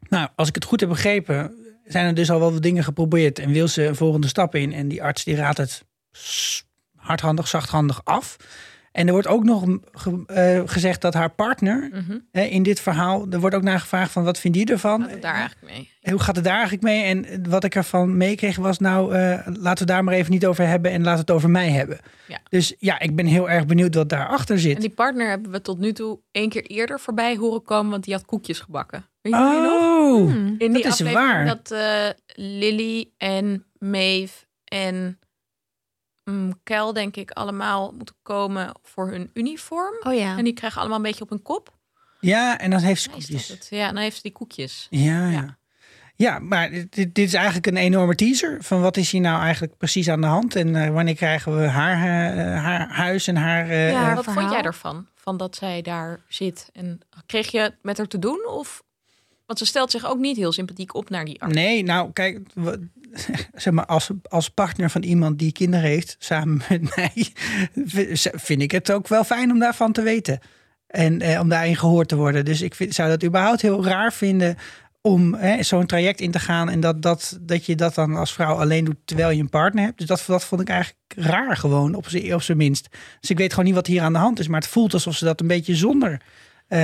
nou, 0.09 0.29
als 0.35 0.47
ik 0.47 0.55
het 0.55 0.63
goed 0.63 0.79
heb 0.79 0.89
begrepen, 0.89 1.51
zijn 1.85 2.05
er 2.05 2.13
dus 2.13 2.31
al 2.31 2.39
wel 2.39 2.53
wat 2.53 2.61
dingen 2.61 2.83
geprobeerd. 2.83 3.39
En 3.39 3.51
wil 3.51 3.67
ze 3.67 3.85
een 3.85 3.95
volgende 3.95 4.27
stap 4.27 4.55
in. 4.55 4.73
En 4.73 4.87
die 4.87 5.03
arts 5.03 5.23
die 5.23 5.35
raadt 5.35 5.57
het 5.57 5.83
hardhandig, 6.95 7.47
zachthandig 7.47 8.01
af. 8.03 8.37
En 8.93 9.07
er 9.07 9.13
wordt 9.13 9.27
ook 9.27 9.43
nog 9.43 9.65
uh, 9.67 10.61
gezegd 10.65 11.01
dat 11.01 11.13
haar 11.13 11.29
partner 11.29 11.89
mm 11.91 12.21
in 12.31 12.63
dit 12.63 12.79
verhaal, 12.79 13.25
er 13.29 13.39
wordt 13.39 13.55
ook 13.55 13.61
naar 13.61 13.79
gevraagd 13.79 14.11
van 14.11 14.23
wat 14.23 14.39
vindt 14.39 14.57
die 14.57 14.71
ervan? 14.71 15.01
Hoe 15.01 15.03
gaat 15.03 15.13
het 15.13 15.21
daar 15.21 15.35
eigenlijk 15.35 15.73
mee? 15.73 15.89
Hoe 16.01 16.19
gaat 16.19 16.35
het 16.35 16.43
daar 16.43 16.53
eigenlijk 16.53 16.83
mee? 16.83 17.03
En 17.03 17.49
wat 17.49 17.63
ik 17.63 17.75
ervan 17.75 18.17
meekreeg 18.17 18.55
was 18.55 18.79
nou, 18.79 19.15
uh, 19.15 19.47
laten 19.59 19.85
we 19.85 19.91
daar 19.91 20.03
maar 20.03 20.13
even 20.13 20.31
niet 20.31 20.45
over 20.45 20.67
hebben 20.67 20.91
en 20.91 20.97
laten 20.97 21.13
we 21.13 21.19
het 21.19 21.31
over 21.31 21.49
mij 21.49 21.69
hebben. 21.69 21.99
Ja. 22.27 22.39
Dus 22.49 22.75
ja, 22.79 22.99
ik 22.99 23.15
ben 23.15 23.25
heel 23.25 23.49
erg 23.49 23.65
benieuwd 23.65 23.95
wat 23.95 24.09
daarachter 24.09 24.59
zit. 24.59 24.75
En 24.75 24.81
die 24.81 24.89
partner 24.89 25.29
hebben 25.29 25.51
we 25.51 25.61
tot 25.61 25.79
nu 25.79 25.91
toe 25.91 26.19
één 26.31 26.49
keer 26.49 26.63
eerder 26.63 26.99
voorbij 26.99 27.35
horen 27.35 27.63
komen, 27.63 27.91
want 27.91 28.03
die 28.03 28.13
had 28.13 28.25
koekjes 28.25 28.59
gebakken. 28.59 29.05
Weet 29.21 29.33
je 29.33 29.39
oh, 29.39 29.63
nog? 29.63 30.31
Hmm. 30.31 30.55
In 30.57 30.73
die 30.73 30.83
dat 30.83 30.99
is 30.99 31.11
waar. 31.11 31.45
Dat 31.45 31.71
uh, 31.71 32.09
Lily 32.35 33.09
en 33.17 33.65
Maeve 33.79 34.45
en 34.63 35.19
um, 36.23 36.53
Kel, 36.63 36.93
denk 36.93 37.15
ik, 37.15 37.31
allemaal 37.31 37.91
moeten 37.91 38.15
komen 38.21 38.71
voor 38.83 39.09
hun 39.09 39.29
uniform. 39.33 39.95
Oh 40.03 40.13
ja. 40.13 40.37
En 40.37 40.43
die 40.43 40.53
krijgen 40.53 40.79
allemaal 40.79 40.97
een 40.97 41.03
beetje 41.03 41.23
op 41.23 41.29
hun 41.29 41.41
kop. 41.41 41.73
Ja, 42.19 42.59
en 42.59 42.69
dan 42.69 42.79
heeft 42.79 43.01
ze 43.01 43.09
koekjes. 43.09 43.69
Ja, 43.69 43.87
dan 43.87 44.01
heeft 44.01 44.15
ze 44.15 44.21
die 44.21 44.31
koekjes. 44.31 44.87
Ja, 44.89 45.29
ja. 45.29 45.57
ja. 46.15 46.39
maar 46.39 46.69
dit, 46.69 46.93
dit, 46.93 47.17
is 47.17 47.33
eigenlijk 47.33 47.67
een 47.67 47.77
enorme 47.77 48.15
teaser 48.15 48.63
van 48.63 48.81
wat 48.81 48.97
is 48.97 49.11
hier 49.11 49.21
nou 49.21 49.41
eigenlijk 49.41 49.77
precies 49.77 50.09
aan 50.09 50.21
de 50.21 50.27
hand 50.27 50.55
en 50.55 50.67
uh, 50.67 50.89
wanneer 50.89 51.15
krijgen 51.15 51.57
we 51.57 51.67
haar, 51.67 51.97
uh, 51.97 52.63
haar 52.63 52.89
huis 52.89 53.27
en 53.27 53.35
haar. 53.35 53.67
Uh, 53.67 53.91
ja, 53.91 54.15
wat 54.15 54.23
vond 54.23 54.51
jij 54.51 54.61
ervan? 54.61 55.07
Van 55.15 55.37
dat 55.37 55.55
zij 55.55 55.81
daar 55.81 56.19
zit 56.27 56.69
en 56.73 56.99
kreeg 57.25 57.51
je 57.51 57.73
met 57.81 57.97
haar 57.97 58.07
te 58.07 58.19
doen 58.19 58.47
of? 58.47 58.83
Want 59.45 59.59
ze 59.59 59.65
stelt 59.65 59.91
zich 59.91 60.05
ook 60.05 60.19
niet 60.19 60.37
heel 60.37 60.51
sympathiek 60.51 60.95
op 60.95 61.09
naar 61.09 61.25
die 61.25 61.41
arts. 61.41 61.53
Nee, 61.55 61.83
nou 61.83 62.11
kijk, 62.13 62.39
zeg 63.53 63.73
maar, 63.73 63.85
als, 63.85 64.09
als 64.29 64.49
partner 64.49 64.89
van 64.89 65.03
iemand 65.03 65.39
die 65.39 65.51
kinderen 65.51 65.89
heeft, 65.89 66.15
samen 66.19 66.61
met 66.69 66.81
mij, 66.95 67.27
vind 68.33 68.61
ik 68.61 68.71
het 68.71 68.91
ook 68.91 69.07
wel 69.07 69.23
fijn 69.23 69.51
om 69.51 69.59
daarvan 69.59 69.91
te 69.91 70.01
weten. 70.01 70.39
En 70.87 71.21
eh, 71.21 71.39
om 71.39 71.49
daarin 71.49 71.75
gehoord 71.75 72.07
te 72.07 72.15
worden. 72.15 72.45
Dus 72.45 72.61
ik 72.61 72.75
zou 72.89 73.09
dat 73.09 73.23
überhaupt 73.23 73.61
heel 73.61 73.85
raar 73.85 74.13
vinden 74.13 74.57
om 75.01 75.37
zo'n 75.59 75.85
traject 75.85 76.21
in 76.21 76.31
te 76.31 76.39
gaan. 76.39 76.69
En 76.69 76.79
dat, 76.79 77.01
dat, 77.01 77.37
dat 77.41 77.65
je 77.65 77.75
dat 77.75 77.95
dan 77.95 78.15
als 78.15 78.33
vrouw 78.33 78.55
alleen 78.55 78.85
doet 78.85 78.97
terwijl 79.05 79.29
je 79.29 79.41
een 79.41 79.49
partner 79.49 79.83
hebt. 79.83 79.97
Dus 79.97 80.07
dat, 80.07 80.23
dat 80.27 80.43
vond 80.43 80.61
ik 80.61 80.69
eigenlijk 80.69 80.99
raar 81.15 81.57
gewoon, 81.57 81.95
op 81.95 82.07
zijn, 82.09 82.57
minst. 82.57 82.89
Dus 83.19 83.29
ik 83.29 83.37
weet 83.37 83.49
gewoon 83.49 83.65
niet 83.65 83.73
wat 83.73 83.87
hier 83.87 84.01
aan 84.01 84.13
de 84.13 84.19
hand 84.19 84.39
is. 84.39 84.47
Maar 84.47 84.59
het 84.59 84.69
voelt 84.69 84.93
alsof 84.93 85.15
ze 85.15 85.25
dat 85.25 85.41
een 85.41 85.47
beetje 85.47 85.75
zonder 85.75 86.11
uh, 86.11 86.79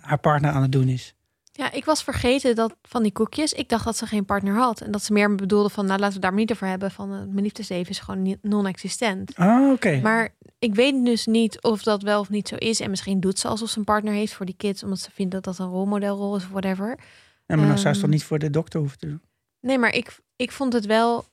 haar 0.00 0.18
partner 0.20 0.50
aan 0.50 0.62
het 0.62 0.72
doen 0.72 0.88
is. 0.88 1.14
Ja, 1.54 1.72
ik 1.72 1.84
was 1.84 2.02
vergeten 2.02 2.54
dat 2.54 2.76
van 2.82 3.02
die 3.02 3.12
koekjes. 3.12 3.52
Ik 3.52 3.68
dacht 3.68 3.84
dat 3.84 3.96
ze 3.96 4.06
geen 4.06 4.24
partner 4.24 4.54
had. 4.54 4.80
En 4.80 4.90
dat 4.90 5.02
ze 5.02 5.12
meer 5.12 5.34
bedoelde 5.34 5.68
van, 5.68 5.86
nou 5.86 6.00
laten 6.00 6.14
we 6.14 6.20
daar 6.20 6.30
maar 6.30 6.40
niet 6.40 6.52
over 6.52 6.66
hebben. 6.66 6.90
Van 6.90 7.12
uh, 7.12 7.18
mijn 7.18 7.42
liefdesleven 7.42 7.90
is 7.90 7.98
gewoon 7.98 8.36
non-existent. 8.42 9.34
Ah, 9.34 9.70
oké. 9.70 10.00
Maar 10.00 10.34
ik 10.58 10.74
weet 10.74 11.04
dus 11.04 11.26
niet 11.26 11.62
of 11.62 11.82
dat 11.82 12.02
wel 12.02 12.20
of 12.20 12.30
niet 12.30 12.48
zo 12.48 12.54
is. 12.56 12.80
En 12.80 12.90
misschien 12.90 13.20
doet 13.20 13.38
ze 13.38 13.48
alsof 13.48 13.70
ze 13.70 13.78
een 13.78 13.84
partner 13.84 14.12
heeft 14.12 14.32
voor 14.32 14.46
die 14.46 14.56
kids. 14.56 14.82
Omdat 14.82 15.00
ze 15.00 15.10
vindt 15.10 15.32
dat 15.32 15.44
dat 15.44 15.58
een 15.58 15.68
rolmodelrol 15.68 16.36
is 16.36 16.44
of 16.44 16.50
whatever. 16.50 16.98
Ja, 17.46 17.56
maar 17.56 17.66
dan 17.66 17.78
zou 17.78 17.94
ze 17.94 18.00
toch 18.00 18.02
ehm, 18.02 18.10
niet 18.10 18.24
voor 18.24 18.38
de 18.38 18.50
dokter 18.50 18.80
hoeven 18.80 18.98
te 18.98 19.06
doen? 19.06 19.22
Nee, 19.60 19.78
maar 19.78 19.94
ik, 19.94 20.18
ik 20.36 20.52
vond 20.52 20.72
het 20.72 20.86
wel, 20.86 21.24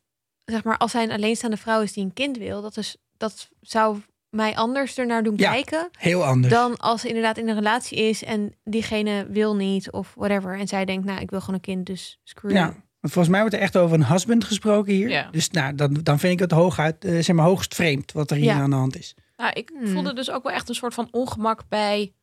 zeg 0.46 0.64
maar, 0.64 0.78
als 0.78 0.94
hij 0.94 1.04
een 1.04 1.12
alleenstaande 1.12 1.58
vrouw 1.58 1.82
is 1.82 1.94
die 1.94 2.04
een 2.04 2.14
kind 2.14 2.38
wil. 2.38 2.62
Dat, 2.62 2.78
is, 2.78 2.98
dat 3.18 3.50
zou 3.62 3.98
mij 4.30 4.56
anders 4.56 4.98
ernaar 4.98 5.24
doen 5.24 5.38
ja, 5.38 5.52
kijken. 5.52 5.90
Heel 5.98 6.26
anders. 6.26 6.54
Dan 6.54 6.78
als 6.78 7.02
ze 7.02 7.08
inderdaad 7.08 7.38
in 7.38 7.48
een 7.48 7.56
relatie 7.56 7.98
is 7.98 8.24
en 8.24 8.56
diegene 8.64 9.28
wil 9.30 9.56
niet 9.56 9.92
of 9.92 10.14
whatever. 10.16 10.60
En 10.60 10.68
zij 10.68 10.86
denkt, 10.86 11.06
nou, 11.06 11.22
ik 11.22 11.30
wil 11.30 11.40
gewoon 11.40 11.56
een 11.56 11.62
kind, 11.62 11.86
dus 11.86 12.20
screw 12.24 12.52
Ja, 12.52 12.76
volgens 13.02 13.28
mij 13.28 13.40
wordt 13.40 13.56
er 13.56 13.62
echt 13.62 13.78
over 13.78 13.96
een 13.96 14.06
husband 14.06 14.44
gesproken 14.44 14.94
hier. 14.94 15.10
Ja. 15.10 15.30
Dus 15.32 15.50
nou, 15.50 15.76
dan, 15.76 15.94
dan 15.94 16.20
vind 16.20 16.34
ik 16.34 16.40
het 16.40 16.52
hooguit, 16.52 17.06
uh, 17.06 17.24
zeg 17.24 17.36
maar, 17.36 17.46
hoogst 17.46 17.76
vreemd 17.76 18.12
wat 18.12 18.32
er 18.32 18.38
hier 18.38 18.52
aan 18.52 18.70
de 18.70 18.76
hand 18.76 18.98
is. 18.98 19.16
Nou, 19.38 19.52
ik 19.54 19.72
hmm. 19.74 19.88
voelde 19.88 20.14
dus 20.14 20.32
ook 20.32 20.44
wel 20.44 20.52
echt 20.52 20.70
een 20.70 20.76
soort 20.76 20.94
van 20.94 21.08
ongemak 21.12 21.64
bij 21.70 22.14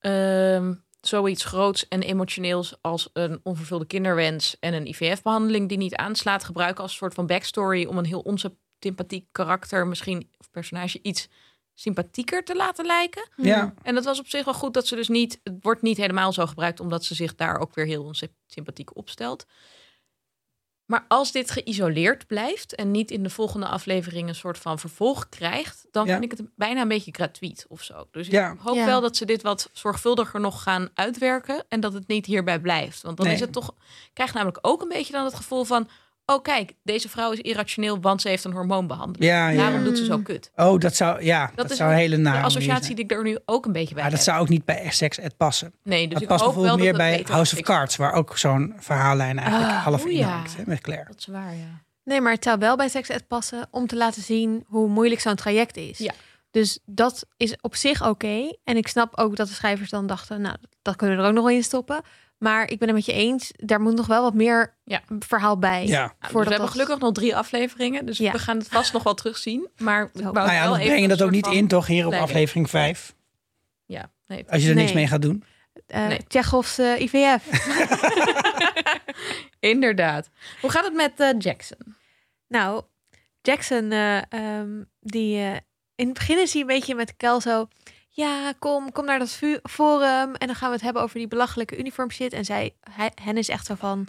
uh, 0.00 0.70
zoiets 1.00 1.44
groots 1.44 1.88
en 1.88 2.02
emotioneels 2.02 2.78
als 2.80 3.10
een 3.12 3.40
onvervulde 3.42 3.86
kinderwens 3.86 4.56
en 4.60 4.74
een 4.74 4.86
IVF-behandeling 4.86 5.68
die 5.68 5.78
niet 5.78 5.94
aanslaat, 5.94 6.44
gebruiken 6.44 6.82
als 6.82 6.90
een 6.90 6.98
soort 6.98 7.14
van 7.14 7.26
backstory 7.26 7.84
om 7.84 7.98
een 7.98 8.04
heel 8.04 8.20
onze 8.20 8.56
sympathiek 8.80 9.26
karakter, 9.32 9.86
misschien 9.86 10.30
of 10.38 10.50
personage 10.50 10.98
iets 11.02 11.28
sympathieker 11.74 12.44
te 12.44 12.56
laten 12.56 12.86
lijken. 12.86 13.28
Ja. 13.36 13.74
En 13.82 13.94
dat 13.94 14.04
was 14.04 14.18
op 14.18 14.28
zich 14.28 14.44
wel 14.44 14.54
goed 14.54 14.74
dat 14.74 14.86
ze 14.86 14.96
dus 14.96 15.08
niet, 15.08 15.40
het 15.42 15.56
wordt 15.60 15.82
niet 15.82 15.96
helemaal 15.96 16.32
zo 16.32 16.46
gebruikt, 16.46 16.80
omdat 16.80 17.04
ze 17.04 17.14
zich 17.14 17.34
daar 17.34 17.58
ook 17.58 17.74
weer 17.74 17.86
heel 17.86 18.14
sympathiek 18.46 18.96
opstelt. 18.96 19.46
Maar 20.84 21.04
als 21.08 21.32
dit 21.32 21.50
geïsoleerd 21.50 22.26
blijft 22.26 22.74
en 22.74 22.90
niet 22.90 23.10
in 23.10 23.22
de 23.22 23.30
volgende 23.30 23.66
aflevering 23.66 24.28
een 24.28 24.34
soort 24.34 24.58
van 24.58 24.78
vervolg 24.78 25.28
krijgt, 25.28 25.86
dan 25.90 26.06
vind 26.06 26.24
ik 26.24 26.30
het 26.30 26.42
bijna 26.56 26.80
een 26.80 26.88
beetje 26.88 27.12
gratuit 27.12 27.66
of 27.68 27.82
zo. 27.82 28.08
Dus 28.10 28.28
ik 28.28 28.54
hoop 28.58 28.76
wel 28.76 29.00
dat 29.00 29.16
ze 29.16 29.24
dit 29.24 29.42
wat 29.42 29.70
zorgvuldiger 29.72 30.40
nog 30.40 30.62
gaan 30.62 30.88
uitwerken 30.94 31.64
en 31.68 31.80
dat 31.80 31.92
het 31.92 32.08
niet 32.08 32.26
hierbij 32.26 32.60
blijft. 32.60 33.02
Want 33.02 33.16
dan 33.16 33.26
is 33.26 33.40
het 33.40 33.52
toch, 33.52 33.74
krijg 34.12 34.34
namelijk 34.34 34.58
ook 34.60 34.82
een 34.82 34.88
beetje 34.88 35.12
dan 35.12 35.24
het 35.24 35.34
gevoel 35.34 35.64
van, 35.64 35.88
oh 36.32 36.42
kijk, 36.42 36.72
deze 36.82 37.08
vrouw 37.08 37.32
is 37.32 37.38
irrationeel, 37.38 38.00
want 38.00 38.20
ze 38.20 38.28
heeft 38.28 38.44
een 38.44 38.52
hormoonbehandeling. 38.52 39.32
Ja, 39.32 39.48
ja. 39.48 39.56
Daarom 39.56 39.84
doet 39.84 39.98
ze 39.98 40.04
zo 40.04 40.18
kut. 40.18 40.50
Oh, 40.56 40.80
dat 40.80 40.96
zou, 40.96 41.24
ja, 41.24 41.50
dat, 41.54 41.70
is 41.70 41.76
zou 41.76 41.90
een 41.90 41.96
hele 41.96 42.16
nare 42.16 42.38
De 42.38 42.44
associatie 42.44 42.94
die 42.94 43.04
ik 43.04 43.12
er 43.12 43.22
nu 43.22 43.38
ook 43.44 43.66
een 43.66 43.72
beetje 43.72 43.94
bij 43.94 44.02
Maar 44.02 44.12
dat 44.12 44.22
zou 44.22 44.40
ook 44.40 44.48
niet 44.48 44.64
bij 44.64 44.90
Sex 44.90 45.18
Ed 45.18 45.36
passen. 45.36 45.72
Nee, 45.82 46.04
dus 46.04 46.12
dat 46.12 46.22
ik 46.22 46.28
past 46.28 46.44
hoop 46.44 46.54
bijvoorbeeld 46.54 46.84
wel 46.84 46.92
meer 46.98 47.14
dat 47.14 47.24
bij 47.26 47.34
House 47.34 47.56
of 47.56 47.62
Cards, 47.62 47.96
waar 47.96 48.12
ook 48.12 48.38
zo'n 48.38 48.74
verhaallijn 48.78 49.38
eigenlijk 49.38 49.70
Ah, 49.70 49.84
half 49.84 50.06
in 50.06 50.16
ja. 50.16 50.28
hangt, 50.28 50.56
hè, 50.56 50.62
met 50.66 50.80
Claire. 50.80 51.06
Dat 51.08 51.18
is 51.18 51.26
waar, 51.26 51.54
ja. 51.54 51.82
Nee, 52.04 52.20
maar 52.20 52.32
het 52.32 52.44
zou 52.44 52.58
wel 52.58 52.76
bij 52.76 52.88
Sex 52.88 53.08
Ed 53.08 53.26
passen 53.26 53.66
om 53.70 53.86
te 53.86 53.96
laten 53.96 54.22
zien 54.22 54.64
hoe 54.66 54.88
moeilijk 54.88 55.20
zo'n 55.20 55.34
traject 55.34 55.76
is. 55.76 55.98
Ja. 55.98 56.12
Dus 56.50 56.78
dat 56.84 57.26
is 57.36 57.56
op 57.60 57.74
zich 57.74 58.08
oké. 58.08 58.52
En 58.64 58.76
ik 58.76 58.88
snap 58.88 59.18
ook 59.18 59.36
dat 59.36 59.48
de 59.48 59.54
schrijvers 59.54 59.90
dan 59.90 60.06
dachten, 60.06 60.40
nou, 60.40 60.56
dat 60.82 60.96
kunnen 60.96 61.16
we 61.16 61.22
er 61.22 61.28
ook 61.28 61.34
nog 61.34 61.44
wel 61.44 61.54
in 61.54 61.62
stoppen. 61.62 62.00
Maar 62.38 62.70
ik 62.70 62.78
ben 62.78 62.88
het 62.88 62.96
met 62.96 63.06
je 63.06 63.12
eens, 63.12 63.50
daar 63.56 63.80
moet 63.80 63.94
nog 63.96 64.06
wel 64.06 64.22
wat 64.22 64.34
meer 64.34 64.76
Ja. 64.84 65.02
verhaal 65.18 65.58
bij. 65.58 65.86
Ja. 65.86 66.00
Nou, 66.00 66.12
dus 66.20 66.30
we 66.32 66.38
hebben 66.38 66.58
dat- 66.58 66.68
gelukkig 66.70 66.98
nog 66.98 67.12
drie 67.12 67.36
afleveringen, 67.36 68.06
dus 68.06 68.18
Ja. 68.18 68.32
we 68.32 68.38
gaan 68.38 68.58
het 68.58 68.68
vast 68.68 68.92
nog 68.92 69.02
wel 69.02 69.14
terugzien. 69.14 69.68
Maar 69.78 70.02
ik 70.04 70.10
wou 70.22 70.32
Nou 70.34 70.50
ja, 70.52 70.62
wel 70.62 70.72
we 70.72 70.78
even 70.78 70.90
brengen 70.90 71.08
dat 71.08 71.22
ook 71.22 71.30
niet 71.30 71.46
van- 71.46 71.54
in, 71.54 71.68
toch, 71.68 71.86
hier 71.86 72.06
op 72.06 72.12
aflevering 72.12 72.70
5. 72.70 73.14
Ja, 73.86 74.10
nee. 74.26 74.44
Als 74.48 74.62
je 74.62 74.68
er 74.68 74.74
niks 74.74 74.86
Nee. 74.86 74.94
mee 74.96 75.06
gaat 75.06 75.22
doen. 75.22 75.44
Eh 75.86 76.06
Nee. 76.06 76.20
Tsjechovs 76.28 76.78
eh, 76.78 77.00
IVF. 77.00 77.44
Inderdaad. 79.60 80.30
Hoe 80.60 80.70
gaat 80.70 80.84
het 80.84 80.94
met 80.94 81.20
eh, 81.20 81.28
Jackson? 81.38 81.96
Nou, 82.48 82.82
Jackson, 83.42 83.92
eh, 83.92 84.32
ehm, 84.32 84.82
die 85.00 85.36
eh, 85.38 85.52
in 85.94 86.04
het 86.06 86.12
begin 86.14 86.38
is 86.38 86.52
hij 86.52 86.60
een 86.60 86.66
beetje 86.66 86.94
met 86.94 87.16
Kel 87.16 87.40
zo. 87.40 87.68
Ja, 88.24 88.52
kom, 88.58 88.92
kom 88.92 89.04
naar 89.04 89.18
dat 89.18 89.38
forum 89.62 90.34
en 90.34 90.46
dan 90.46 90.54
gaan 90.56 90.68
we 90.68 90.74
het 90.74 90.84
hebben 90.84 91.02
over 91.02 91.18
die 91.18 91.28
belachelijke 91.28 91.78
uniform 91.78 92.10
shit. 92.10 92.32
En 92.32 92.44
zij, 92.44 92.74
hij, 92.90 93.12
hen 93.22 93.36
is 93.36 93.48
echt 93.48 93.66
zo 93.66 93.74
van, 93.74 94.06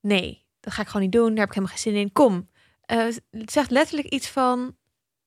nee, 0.00 0.44
dat 0.60 0.72
ga 0.72 0.80
ik 0.82 0.86
gewoon 0.86 1.02
niet 1.02 1.12
doen. 1.12 1.28
Daar 1.28 1.38
heb 1.38 1.48
ik 1.48 1.54
helemaal 1.54 1.76
geen 1.76 1.92
zin 1.92 2.00
in. 2.00 2.12
Kom, 2.12 2.48
Eh, 2.84 2.98
het 3.30 3.52
zegt 3.52 3.70
letterlijk 3.70 4.08
iets 4.08 4.28
van, 4.28 4.76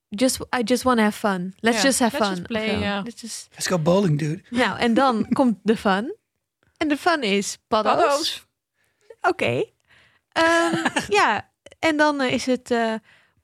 just, 0.10 0.39
I 0.39 0.62
just 0.63 0.84
want 0.84 0.98
to 0.98 1.03
have 1.03 1.17
fun. 1.17 1.53
Let's 1.60 1.82
just 1.82 2.00
have 2.00 2.15
let's 2.17 2.27
fun. 2.27 2.36
just 2.38 2.48
play. 2.48 3.01
Let's 3.03 3.22
just- 3.22 3.48
Let's 3.51 3.67
go 3.67 3.79
bowling, 3.79 4.20
dude. 4.20 4.44
Nou, 4.50 4.79
en 4.79 4.94
dan 4.94 5.27
komt 5.34 5.58
de 5.63 5.77
fun. 5.77 6.15
En 6.77 6.88
de 6.88 6.98
fun 6.98 7.22
is 7.24 7.58
paddo's. 7.67 7.96
Paddo's. 7.96 8.46
Oké. 9.22 9.63
Ehm, 10.32 10.86
ja, 11.20 11.51
en 11.79 11.98
dan 11.98 12.22
eh, 12.22 12.34
is 12.34 12.46
het... 12.46 12.72
eh, 12.72 12.94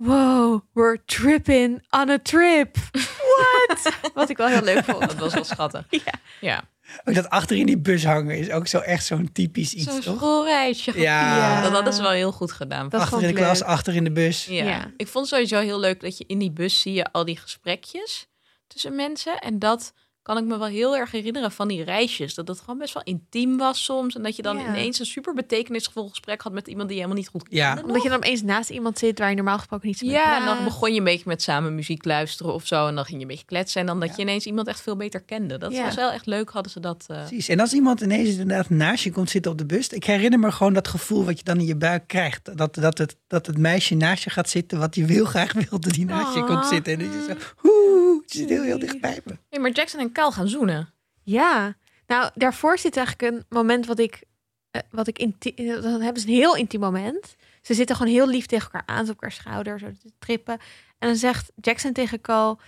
wow, 0.03 0.61
we're 0.73 0.97
tripping 1.05 1.81
on 1.89 2.09
a 2.09 2.17
trip. 2.17 2.77
What? 2.91 3.93
Wat 4.13 4.29
ik 4.29 4.37
wel 4.37 4.47
heel 4.47 4.61
leuk 4.61 4.83
vond. 4.83 4.99
Dat 4.99 5.15
was 5.15 5.33
wel 5.33 5.43
schattig. 5.43 5.85
Ja. 5.89 6.13
Ja. 6.41 6.63
Ook 7.05 7.15
dat 7.15 7.29
achter 7.29 7.57
in 7.57 7.65
die 7.65 7.77
bus 7.77 8.05
hangen 8.05 8.37
is 8.37 8.49
ook 8.49 8.67
zo 8.67 8.79
echt 8.79 9.05
zo'n 9.05 9.31
typisch 9.31 9.73
iets, 9.73 9.85
Zo'n 9.91 10.01
toch? 10.01 10.15
schoolreisje. 10.15 10.99
Ja. 10.99 11.37
Ja. 11.37 11.61
Dat 11.61 11.71
hadden 11.71 11.93
ze 11.93 12.01
wel 12.01 12.11
heel 12.11 12.31
goed 12.31 12.51
gedaan. 12.51 12.89
Dat 12.89 13.01
achter 13.01 13.21
in 13.21 13.27
de 13.27 13.33
klas, 13.33 13.59
leuk. 13.59 13.67
achter 13.67 13.95
in 13.95 14.03
de 14.03 14.11
bus. 14.11 14.45
Ja. 14.45 14.63
Ja. 14.63 14.91
Ik 14.97 15.07
vond 15.07 15.29
het 15.29 15.33
sowieso 15.33 15.67
heel 15.67 15.79
leuk 15.79 16.01
dat 16.01 16.17
je 16.17 16.23
in 16.27 16.39
die 16.39 16.51
bus 16.51 16.81
zie 16.81 16.93
je 16.93 17.11
al 17.11 17.25
die 17.25 17.37
gesprekjes 17.37 18.27
tussen 18.67 18.95
mensen. 18.95 19.39
En 19.39 19.59
dat 19.59 19.93
kan 20.23 20.37
ik 20.37 20.43
me 20.43 20.57
wel 20.57 20.67
heel 20.67 20.95
erg 20.97 21.11
herinneren 21.11 21.51
van 21.51 21.67
die 21.67 21.83
reisjes. 21.83 22.33
Dat 22.35 22.47
het 22.47 22.59
gewoon 22.59 22.77
best 22.77 22.93
wel 22.93 23.03
intiem 23.03 23.57
was 23.57 23.83
soms. 23.83 24.15
En 24.15 24.23
dat 24.23 24.35
je 24.35 24.41
dan 24.41 24.57
Ja. 24.57 24.67
ineens 24.67 24.99
een 24.99 25.05
super 25.05 25.33
betekenisvol 25.33 26.09
gesprek 26.09 26.41
had 26.41 26.53
met 26.53 26.67
iemand 26.67 26.87
die 26.87 26.97
je 26.97 27.03
helemaal 27.03 27.23
niet 27.23 27.31
goed 27.31 27.45
Ja. 27.49 27.65
kende. 27.65 27.79
nog. 27.81 27.87
Omdat 27.89 28.03
je 28.03 28.09
dan 28.09 28.17
opeens 28.17 28.41
naast 28.41 28.69
iemand 28.69 28.97
zit 28.97 29.19
waar 29.19 29.29
je 29.29 29.35
normaal 29.35 29.57
gesproken 29.57 29.87
niet 29.87 29.97
zo 29.97 30.05
mee 30.05 30.15
Ja, 30.15 30.39
en 30.39 30.45
dan 30.45 30.63
begon 30.63 30.91
je 30.91 30.97
een 30.97 31.03
beetje 31.03 31.23
met 31.27 31.41
samen 31.41 31.75
muziek 31.75 32.05
luisteren 32.05 32.53
of 32.53 32.67
zo. 32.67 32.87
En 32.87 32.95
dan 32.95 33.03
ging 33.05 33.15
je 33.17 33.21
een 33.21 33.27
beetje 33.31 33.45
kletsen. 33.45 33.81
En 33.81 33.87
dan 33.87 33.99
dat 33.99 34.15
je 34.15 34.21
ineens 34.21 34.45
iemand 34.45 34.67
echt 34.67 34.81
veel 34.81 34.95
beter 34.95 35.21
kende. 35.23 35.57
Dat 35.57 35.71
Ja. 35.73 35.83
was 35.85 35.95
wel 35.95 36.11
echt 36.11 36.25
leuk, 36.25 36.49
hadden 36.49 36.71
ze 36.71 36.79
dat. 36.79 37.03
eh, 37.07 37.17
Precies. 37.17 37.47
En 37.47 37.59
als 37.59 37.73
iemand 37.73 38.01
ineens 38.01 38.29
inderdaad 38.29 38.69
naast 38.69 39.03
je 39.03 39.11
komt 39.11 39.29
zitten 39.29 39.51
op 39.51 39.57
de 39.57 39.65
bus. 39.65 39.87
Ik 39.87 40.03
herinner 40.03 40.39
me 40.39 40.51
gewoon 40.51 40.73
dat 40.73 40.87
gevoel 40.87 41.25
wat 41.25 41.37
je 41.37 41.43
dan 41.43 41.59
in 41.59 41.65
je 41.65 41.75
buik 41.75 42.07
krijgt. 42.07 42.57
Dat, 42.57 42.75
dat, 42.75 42.97
het, 42.97 43.15
dat 43.27 43.45
het 43.45 43.57
meisje 43.57 43.95
naast 43.95 44.23
je 44.23 44.29
gaat 44.29 44.49
zitten 44.49 44.79
wat 44.79 44.95
je 44.95 45.03
heel 45.05 45.25
graag 45.25 45.53
wil 45.53 45.79
dat 45.79 45.93
die 45.93 46.05
naast 46.05 46.35
je 46.35 46.43
komt 46.43 46.65
zitten. 46.65 46.93
En 46.93 46.99
dat 46.99 47.07
je 47.13 47.23
zo, 47.27 47.67
oeh, 47.69 48.12
het 48.23 48.31
zit 48.31 48.49
heel, 48.49 48.63
heel 48.63 48.79
dichtbij 48.79 49.21
me. 49.25 49.37
Nee, 49.49 49.59
maar 49.59 49.71
Jackson 49.71 49.99
en 49.99 50.11
Cal 50.11 50.31
gaan 50.31 50.47
zoenen. 50.47 50.93
Ja, 51.23 51.75
nou 52.07 52.29
daarvoor 52.35 52.77
zit 52.79 52.97
eigenlijk 52.97 53.33
een 53.35 53.45
moment 53.49 53.85
wat 53.85 53.99
ik, 53.99 54.23
eh, 54.71 54.81
wat 54.91 55.07
ik 55.07 55.19
inti- 55.19 55.53
eh, 55.55 55.81
dan 55.81 56.01
hebben 56.01 56.21
ze 56.21 56.27
een 56.27 56.33
heel 56.33 56.55
intiem 56.55 56.79
moment. 56.81 57.35
Ze 57.61 57.73
zitten 57.73 57.95
gewoon 57.95 58.11
heel 58.11 58.27
lief 58.27 58.45
tegen 58.45 58.63
elkaar 58.71 58.95
aan, 58.95 59.01
op 59.01 59.07
elkaar 59.07 59.31
schouder, 59.31 59.79
zo 59.79 59.91
te 59.91 60.11
trippen. 60.19 60.53
En 60.99 61.07
dan 61.07 61.15
zegt 61.15 61.51
Jackson 61.55 61.91
tegen 61.93 62.21
Cal, 62.21 62.59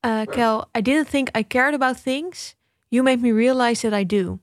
eh 0.00 0.20
Cal, 0.22 0.68
I 0.78 0.82
didn't 0.82 1.10
think 1.10 1.36
I 1.36 1.46
cared 1.46 1.74
about 1.74 2.02
things. 2.02 2.54
You 2.88 3.02
made 3.02 3.20
me 3.20 3.32
realize 3.32 3.88
that 3.88 4.00
I 4.00 4.06
do. 4.06 4.38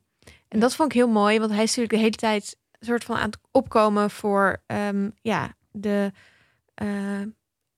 En 0.47 0.59
dat 0.59 0.75
vond 0.75 0.89
ik 0.89 0.95
heel 0.97 1.07
mooi, 1.07 1.39
want 1.39 1.51
hij 1.51 1.63
is 1.63 1.67
natuurlijk 1.75 1.93
de 1.93 1.99
hele 1.99 2.15
tijd 2.15 2.57
een 2.79 2.85
soort 2.87 3.03
van 3.03 3.15
aan 3.15 3.29
het 3.29 3.37
opkomen 3.51 4.09
voor, 4.11 4.61
ehm, 4.65 5.09
ja, 5.21 5.55
de 5.71 6.11
eh, 6.73 7.21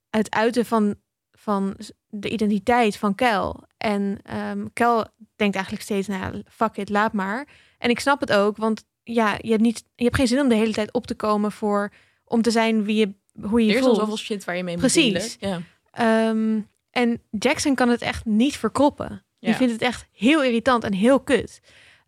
het 0.09 0.31
uiten 0.31 0.65
van, 0.65 0.95
van 1.31 1.75
de 2.15 2.29
identiteit 2.29 2.97
van 2.97 3.15
Kel. 3.15 3.63
En 3.77 4.19
ehm 4.23 4.65
Kel 4.73 5.05
denkt 5.35 5.55
eigenlijk 5.55 5.83
steeds, 5.85 6.07
nou, 6.07 6.21
ja, 6.21 6.41
fuck 6.49 6.77
it, 6.77 6.89
laat 6.89 7.13
maar. 7.13 7.47
En 7.77 7.89
ik 7.89 7.99
snap 7.99 8.19
het 8.19 8.31
ook, 8.31 8.57
want 8.57 8.85
ja, 9.03 9.37
je 9.41 9.49
hebt, 9.49 9.61
niet, 9.61 9.83
je 9.95 10.03
hebt 10.03 10.15
geen 10.15 10.27
zin 10.27 10.39
om 10.39 10.47
de 10.49 10.55
hele 10.55 10.73
tijd 10.73 10.91
op 10.93 11.07
te 11.07 11.15
komen 11.15 11.51
voor, 11.51 11.91
om 12.25 12.41
te 12.41 12.51
zijn 12.51 12.83
wie 12.83 12.95
je, 12.95 13.13
hoe 13.47 13.59
je 13.59 13.65
je 13.65 13.71
Er 13.71 13.77
is 13.77 13.83
al 13.83 13.87
voelt. 13.89 13.99
zoveel 13.99 14.17
shit 14.17 14.43
waar 14.43 14.57
je 14.57 14.63
mee 14.63 14.77
Precies. 14.77 15.11
moet 15.13 15.37
dealen. 15.39 15.65
Ja. 15.91 16.29
Ehm, 16.29 16.59
en 16.91 17.21
Jackson 17.39 17.75
kan 17.75 17.89
het 17.89 18.01
echt 18.01 18.25
niet 18.25 18.57
verkroppen. 18.57 19.25
Die 19.39 19.49
Ja. 19.49 19.55
vindt 19.55 19.73
het 19.73 19.81
echt 19.81 20.07
heel 20.11 20.43
irritant 20.43 20.83
en 20.83 20.93
heel 20.93 21.19
kut. 21.19 21.61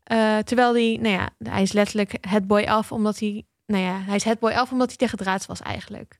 Eh, 0.04 0.38
terwijl 0.38 0.74
hij, 0.74 0.98
nou 1.02 1.16
ja, 1.16 1.30
hij 1.50 1.62
is 1.62 1.72
letterlijk 1.72 2.18
het 2.28 2.48
boy 2.48 2.64
af, 2.64 2.92
omdat 2.92 3.20
hij, 3.20 3.44
nou 3.66 3.84
ja, 3.84 4.00
hij 4.02 4.16
is 4.16 4.24
het 4.24 4.40
boy 4.40 4.52
af 4.52 4.72
omdat 4.72 4.88
hij 4.88 4.98
tegen 4.98 5.18
draads 5.18 5.46
was 5.46 5.62
eigenlijk. 5.62 6.20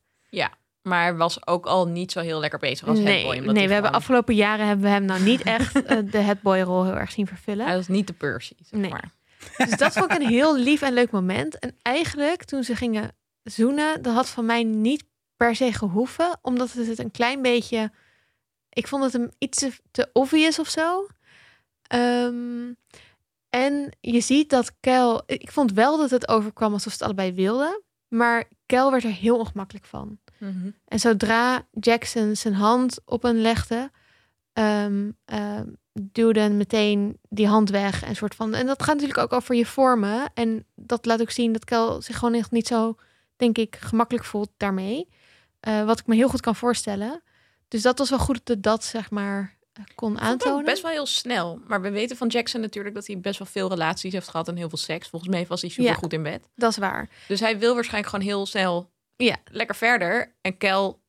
Maar 0.86 1.18
was 1.18 1.48
ook 1.48 1.66
al 1.66 1.88
niet 1.88 2.12
zo 2.12 2.20
heel 2.20 2.40
lekker 2.40 2.60
bezig 2.60 2.88
als 2.88 3.00
nee, 3.00 3.14
headboy. 3.14 3.38
omdat 3.40 3.56
nee, 3.56 3.68
we 3.68 3.74
hebben 3.74 3.92
afgelopen 3.92 4.36
jaren 4.36 4.68
hebben 4.68 4.86
we 4.86 4.92
hem 4.92 5.06
nou 5.06 5.22
niet 5.22 5.42
echt 5.42 5.82
eh, 5.84 5.98
de 6.12 6.18
headboy 6.18 6.60
rol 6.60 6.84
heel 6.84 6.96
erg 6.96 7.12
zien 7.12 7.28
vervullen. 7.28 7.66
Hij 7.66 7.76
was 7.76 7.88
niet 7.88 8.08
de 8.08 8.14
Percy, 8.14 8.54
zeg 8.62 8.80
Nee. 8.80 8.90
maar. 8.90 9.12
Dus 9.58 9.78
dat 9.78 9.94
vond 9.94 10.12
ik 10.12 10.20
een 10.20 10.28
heel 10.28 10.58
lief 10.58 10.82
en 10.82 10.94
leuk 10.94 11.12
moment. 11.12 11.60
En 11.60 11.76
eigenlijk 11.82 12.44
toen 12.44 12.64
ze 12.64 12.76
gingen 12.76 13.12
zoenen, 13.44 14.02
dat 14.02 14.14
had 14.14 14.30
van 14.30 14.46
mij 14.46 14.64
niet 14.64 15.04
per 15.38 15.56
se 15.56 15.74
gehoeven, 15.74 16.38
omdat 16.42 16.72
het 16.72 16.88
het 16.88 17.00
een 17.00 17.12
klein 17.12 17.42
beetje. 17.42 17.92
Ik 18.70 18.88
vond 18.88 19.04
het 19.04 19.14
hem 19.14 19.30
iets 19.38 19.58
te, 19.60 19.72
te 19.92 20.10
obvious 20.14 20.60
of 20.60 20.70
zo. 20.70 21.08
Ehm, 21.88 22.74
en 23.50 23.98
je 24.02 24.20
ziet 24.22 24.50
dat 24.50 24.72
Kel. 24.80 25.24
Ik 25.26 25.52
vond 25.52 25.72
wel 25.74 25.98
dat 25.98 26.10
het 26.10 26.28
overkwam 26.28 26.74
alsof 26.74 26.94
ze 26.94 26.98
het 26.98 27.08
allebei 27.08 27.34
wilden, 27.34 27.82
maar 28.08 28.46
Kel 28.66 28.92
werd 28.92 29.04
er 29.04 29.12
heel 29.12 29.38
ongemakkelijk 29.38 29.86
van. 29.86 30.20
Mhm. 30.38 30.70
En 30.88 31.00
zodra 31.00 31.66
Jackson 31.72 32.36
zijn 32.36 32.54
hand 32.54 33.00
op 33.06 33.22
hen 33.22 33.42
legde, 33.42 33.92
ehm, 34.54 35.10
duwde 35.94 36.50
meteen 36.50 37.18
die 37.30 37.48
hand 37.48 37.70
weg. 37.70 38.04
En, 38.04 38.16
soort 38.16 38.36
van, 38.36 38.54
en 38.54 38.66
dat 38.66 38.84
gaat 38.84 38.94
natuurlijk 38.96 39.20
ook 39.20 39.34
over 39.34 39.56
je 39.56 39.66
vormen. 39.66 40.32
En 40.34 40.66
dat 40.76 41.06
laat 41.06 41.22
ook 41.22 41.32
zien 41.32 41.52
dat 41.54 41.66
Kel 41.66 42.02
zich 42.02 42.18
gewoon 42.18 42.34
echt 42.34 42.52
niet 42.52 42.68
zo, 42.68 42.96
denk 43.36 43.58
ik, 43.58 43.76
gemakkelijk 43.80 44.26
voelt 44.26 44.50
daarmee. 44.58 45.10
Eh, 45.60 45.86
wat 45.86 46.00
ik 46.00 46.08
me 46.08 46.16
heel 46.16 46.30
goed 46.30 46.42
kan 46.42 46.56
voorstellen. 46.56 47.22
Dus 47.68 47.82
dat 47.82 47.98
was 47.98 48.10
wel 48.10 48.20
goed 48.20 48.40
dat 48.44 48.64
dat, 48.64 48.84
zeg 48.84 49.10
maar, 49.12 49.58
eh, 49.74 49.84
kon 49.96 50.20
aantonen. 50.20 50.66
best 50.66 50.82
wel 50.82 50.92
heel 50.92 51.06
snel. 51.06 51.60
Maar 51.68 51.82
we 51.82 51.90
weten 51.90 52.18
van 52.18 52.28
Jackson 52.28 52.62
natuurlijk 52.62 52.96
dat 52.96 53.08
hij 53.08 53.20
best 53.20 53.40
wel 53.40 53.48
veel 53.52 53.70
relaties 53.70 54.14
heeft 54.14 54.28
gehad 54.28 54.48
en 54.48 54.56
heel 54.56 54.70
veel 54.70 54.78
seks. 54.78 55.08
Volgens 55.08 55.32
mij 55.32 55.46
was 55.48 55.62
hij 55.62 55.70
super 55.70 55.92
Ja. 55.92 55.94
goed 55.98 56.14
in 56.14 56.24
bed. 56.24 56.50
Dat 56.56 56.72
is 56.72 56.78
waar. 56.78 57.10
Dus 57.28 57.40
hij 57.40 57.60
wil 57.60 57.74
waarschijnlijk 57.74 58.14
gewoon 58.14 58.26
heel 58.26 58.46
snel 58.46 58.92
Ja. 59.18 59.36
lekker 59.52 59.76
verder. 59.76 60.36
En 60.42 60.58
Kel, 60.58 61.02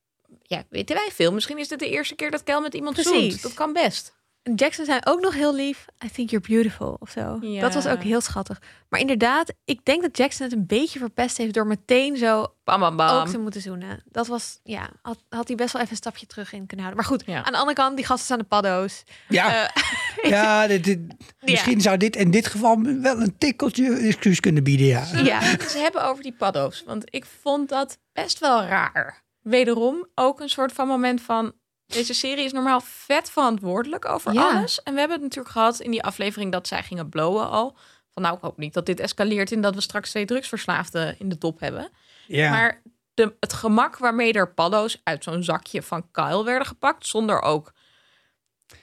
ja, 0.42 0.64
weten 0.70 0.96
wij 0.96 1.10
veel. 1.12 1.32
Misschien 1.32 1.58
is 1.58 1.68
dit 1.68 1.78
de 1.78 1.90
eerste 1.90 2.14
keer 2.14 2.30
dat 2.30 2.42
Kel 2.42 2.60
met 2.60 2.74
iemand 2.74 2.94
Precies. 2.94 3.12
zoent. 3.30 3.42
Dat 3.42 3.54
kan 3.54 3.72
best. 3.72 4.14
En 4.46 4.54
Jackson 4.54 4.84
zei 4.84 4.98
ook 5.04 5.20
nog 5.20 5.34
heel 5.34 5.54
lief, 5.54 5.84
I 6.04 6.10
think 6.10 6.30
you're 6.30 6.46
beautiful 6.48 6.96
of 7.00 7.10
zo. 7.10 7.38
Ja. 7.40 7.60
Dat 7.60 7.74
was 7.74 7.86
ook 7.86 8.02
heel 8.02 8.20
schattig. 8.20 8.62
Maar 8.88 9.00
inderdaad, 9.00 9.52
ik 9.64 9.84
denk 9.84 10.02
dat 10.02 10.16
Jackson 10.16 10.46
het 10.46 10.54
een 10.54 10.66
beetje 10.66 10.98
verpest 10.98 11.36
heeft 11.36 11.54
door 11.54 11.66
meteen 11.66 12.16
zo 12.16 12.46
Bam, 12.64 12.80
bam, 12.80 12.96
bam. 12.96 13.20
ook 13.20 13.28
te 13.28 13.38
moeten 13.38 13.60
zoenen. 13.60 14.02
Dat 14.10 14.26
was, 14.26 14.60
ja, 14.64 14.88
had, 15.02 15.18
had 15.28 15.46
hij 15.48 15.56
best 15.56 15.72
wel 15.72 15.80
even 15.82 15.92
een 15.92 16.00
stapje 16.02 16.26
terug 16.26 16.52
in 16.52 16.66
kunnen 16.66 16.86
houden. 16.86 16.96
Maar 16.96 17.04
goed, 17.18 17.26
Ja. 17.26 17.36
aan 17.44 17.52
de 17.52 17.58
andere 17.58 17.76
kant, 17.76 17.96
die 17.96 18.04
gasten 18.06 18.24
staan 18.24 18.38
de 18.38 18.44
paddo's. 18.44 19.02
Ja, 19.28 19.68
Eh, 19.72 19.90
ja 20.30 20.66
dit, 20.72 20.84
dit- 20.84 21.00
misschien 21.40 21.80
zou 21.80 21.96
dit 21.96 22.16
in 22.16 22.30
dit 22.30 22.46
geval 22.46 22.82
wel 22.82 23.20
een 23.20 23.38
tikkeltje 23.38 23.92
excuus 23.96 24.40
kunnen 24.40 24.62
bieden. 24.64 24.86
Ja. 24.86 25.06
ja. 25.22 25.40
Ze 25.68 25.78
hebben 25.78 26.04
over 26.04 26.22
die 26.22 26.34
paddo's. 26.34 26.82
Want 26.86 27.04
ik 27.14 27.24
vond 27.42 27.68
dat 27.68 27.98
best 28.12 28.38
wel 28.38 28.62
raar. 28.64 29.22
Wederom 29.40 30.06
ook 30.14 30.40
een 30.40 30.48
soort 30.48 30.72
van 30.72 30.86
moment 30.88 31.20
van... 31.22 31.52
Deze 31.86 32.14
serie 32.14 32.44
is 32.44 32.52
normaal 32.52 32.80
vet 32.80 33.30
verantwoordelijk 33.30 34.04
over 34.08 34.32
Ja. 34.32 34.50
alles. 34.50 34.82
En 34.82 34.92
we 34.92 34.98
hebben 34.98 35.16
het 35.16 35.26
natuurlijk 35.26 35.54
gehad 35.54 35.80
in 35.80 35.90
die 35.90 36.02
aflevering 36.02 36.52
dat 36.52 36.66
zij 36.68 36.82
gingen 36.82 37.08
blowen 37.08 37.50
al. 37.50 37.76
Van 38.10 38.22
nou, 38.22 38.36
ik 38.36 38.42
hoop 38.42 38.56
niet 38.58 38.74
dat 38.74 38.86
dit 38.86 39.00
escaleert 39.00 39.50
in 39.52 39.60
dat 39.60 39.74
we 39.74 39.80
straks 39.80 40.10
twee 40.10 40.24
drugsverslaafden 40.24 41.18
in 41.18 41.28
de 41.28 41.38
top 41.38 41.60
hebben. 41.60 41.90
Ja. 42.26 42.50
Maar 42.50 42.82
de, 43.14 43.34
het 43.40 43.52
gemak 43.52 43.98
waarmee 43.98 44.32
er 44.32 44.52
paddo's 44.54 45.00
uit 45.04 45.24
zo'n 45.24 45.42
zakje 45.42 45.82
van 45.82 46.10
Kyle 46.10 46.44
werden 46.44 46.66
gepakt, 46.66 47.06
zonder 47.06 47.42
ook 47.42 47.72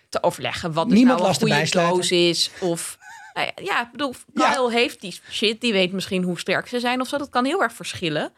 te 0.09 0.23
overleggen 0.23 0.73
wat 0.73 0.85
dus 0.89 0.97
Niemand 0.97 1.19
nou 1.19 1.29
een 1.29 1.35
goede 1.39 1.69
doos 1.69 2.11
is. 2.11 2.51
Of 2.61 2.97
nou 3.33 3.51
ja, 3.55 3.81
ik 3.81 3.91
bedoel, 3.91 4.13
Ja. 4.33 4.51
Kyle 4.53 4.71
heeft 4.71 5.01
die 5.01 5.19
shit, 5.29 5.61
die 5.61 5.73
weet 5.73 5.91
misschien 5.91 6.23
hoe 6.23 6.39
sterk 6.39 6.67
ze 6.67 6.79
zijn 6.79 7.01
of 7.01 7.07
zo. 7.07 7.17
Dat 7.17 7.29
kan 7.29 7.45
heel 7.45 7.61
erg 7.61 7.73
verschillen. 7.73 8.33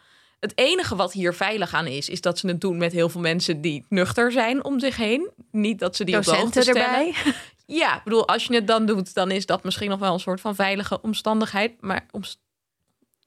Het 0.46 0.58
enige 0.58 0.96
wat 0.96 1.14
hier 1.14 1.34
veilig 1.34 1.74
aan 1.74 1.88
is, 1.88 2.10
is 2.10 2.22
dat 2.22 2.38
ze 2.38 2.48
het 2.48 2.62
doen 2.62 2.78
met 2.78 2.92
heel 2.92 3.10
veel 3.10 3.22
mensen 3.22 3.62
die 3.62 3.86
nuchter 3.90 4.32
zijn 4.32 4.64
om 4.64 4.80
zich 4.80 4.96
heen. 4.98 5.30
Niet 5.52 5.80
dat 5.80 5.96
ze 5.96 6.04
die 6.04 6.16
Docenten 6.16 6.46
op 6.46 6.54
de 6.54 6.58
hoogte 6.58 6.72
stellen. 6.72 7.08
erbij. 7.08 7.34
Ja, 7.68 7.98
ik 7.98 8.04
bedoel, 8.04 8.28
als 8.28 8.46
je 8.46 8.56
het 8.56 8.68
dan 8.68 8.86
doet, 8.86 9.14
dan 9.14 9.32
is 9.32 9.46
dat 9.46 9.64
misschien 9.64 9.90
nog 9.90 10.00
wel 10.00 10.14
een 10.14 10.20
soort 10.20 10.42
van 10.42 10.56
veilige 10.56 11.02
omstandigheid. 11.02 11.82
Maar 11.82 12.06
omst 12.12 12.40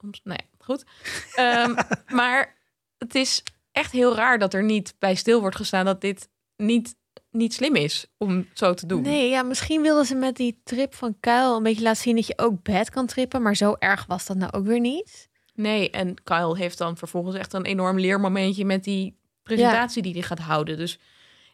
omst 0.03 0.21
nee, 0.25 0.49
goed. 0.59 0.85
Ehm, 1.35 1.75
maar 2.09 2.57
het 2.99 3.15
is 3.15 3.43
echt 3.73 3.93
heel 3.93 4.15
raar 4.15 4.39
dat 4.39 4.55
er 4.55 4.63
niet 4.63 4.95
bij 4.99 5.15
stil 5.15 5.41
wordt 5.41 5.57
gestaan 5.57 5.85
dat 5.85 6.01
dit 6.01 6.29
niet, 6.57 6.95
niet 7.31 7.55
slim 7.55 7.75
is 7.75 8.07
om 8.17 8.49
zo 8.55 8.75
te 8.75 8.87
doen. 8.87 9.03
Nee, 9.03 9.29
ja, 9.29 9.43
misschien 9.43 9.83
wilden 9.83 10.05
ze 10.05 10.15
met 10.15 10.37
die 10.37 10.61
trip 10.65 10.95
van 10.95 11.17
Kuil 11.21 11.57
een 11.57 11.63
beetje 11.63 11.83
laten 11.83 12.03
zien 12.03 12.17
dat 12.17 12.27
je 12.27 12.39
ook 12.39 12.63
bad 12.63 12.91
kan 12.91 13.07
trippen. 13.07 13.43
Maar 13.43 13.57
zo 13.57 13.77
erg 13.79 14.07
was 14.07 14.27
dat 14.27 14.37
nou 14.37 14.53
ook 14.53 14.67
weer 14.67 14.81
niet. 14.81 15.27
Nee, 15.59 15.91
en 15.91 16.15
Kyle 16.25 16.57
heeft 16.57 16.79
dan 16.79 16.97
vervolgens 16.97 17.37
echt 17.37 17.53
een 17.53 17.65
enorm 17.65 17.99
leermomentje 17.99 18.65
met 18.65 18.85
die 18.85 19.17
presentatie 19.43 20.03
die 20.03 20.12
hij 20.12 20.23
gaat 20.23 20.38
houden. 20.38 20.77
Dus 20.77 20.99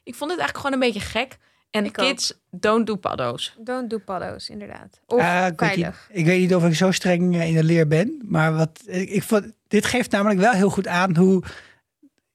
ik 0.03 0.15
vond 0.15 0.31
het 0.31 0.41
eigenlijk 0.41 0.57
gewoon 0.57 0.73
een 0.73 0.93
beetje 0.93 1.09
gek. 1.09 1.39
En 1.71 1.85
Ik 1.85 2.01
ook. 2.01 2.07
kids, 2.07 2.35
don't 2.51 2.87
do 2.87 2.97
paddo's. 2.97 3.55
Don't 3.59 3.91
do 3.91 3.99
paddo's, 3.99 4.49
inderdaad. 4.49 5.01
Of 5.07 5.21
ik, 5.21 5.27
weet 5.27 5.51
niet, 5.51 5.59
veilig. 5.59 6.09
ik 6.13 6.25
weet 6.25 6.41
niet 6.41 6.55
of 6.55 6.65
ik 6.65 6.75
zo 6.75 6.91
streng 6.91 7.35
eh, 7.35 7.49
in 7.49 7.55
de 7.55 7.65
leer 7.65 7.87
ben. 7.89 8.23
Maar 8.25 8.55
wat, 8.57 8.83
ik, 8.87 9.09
ik 9.09 9.23
vond, 9.23 9.53
dit 9.69 9.85
geeft 9.87 10.11
namelijk 10.11 10.41
wel 10.41 10.53
heel 10.53 10.71
goed 10.71 10.87
aan 10.87 11.17
hoe 11.17 11.43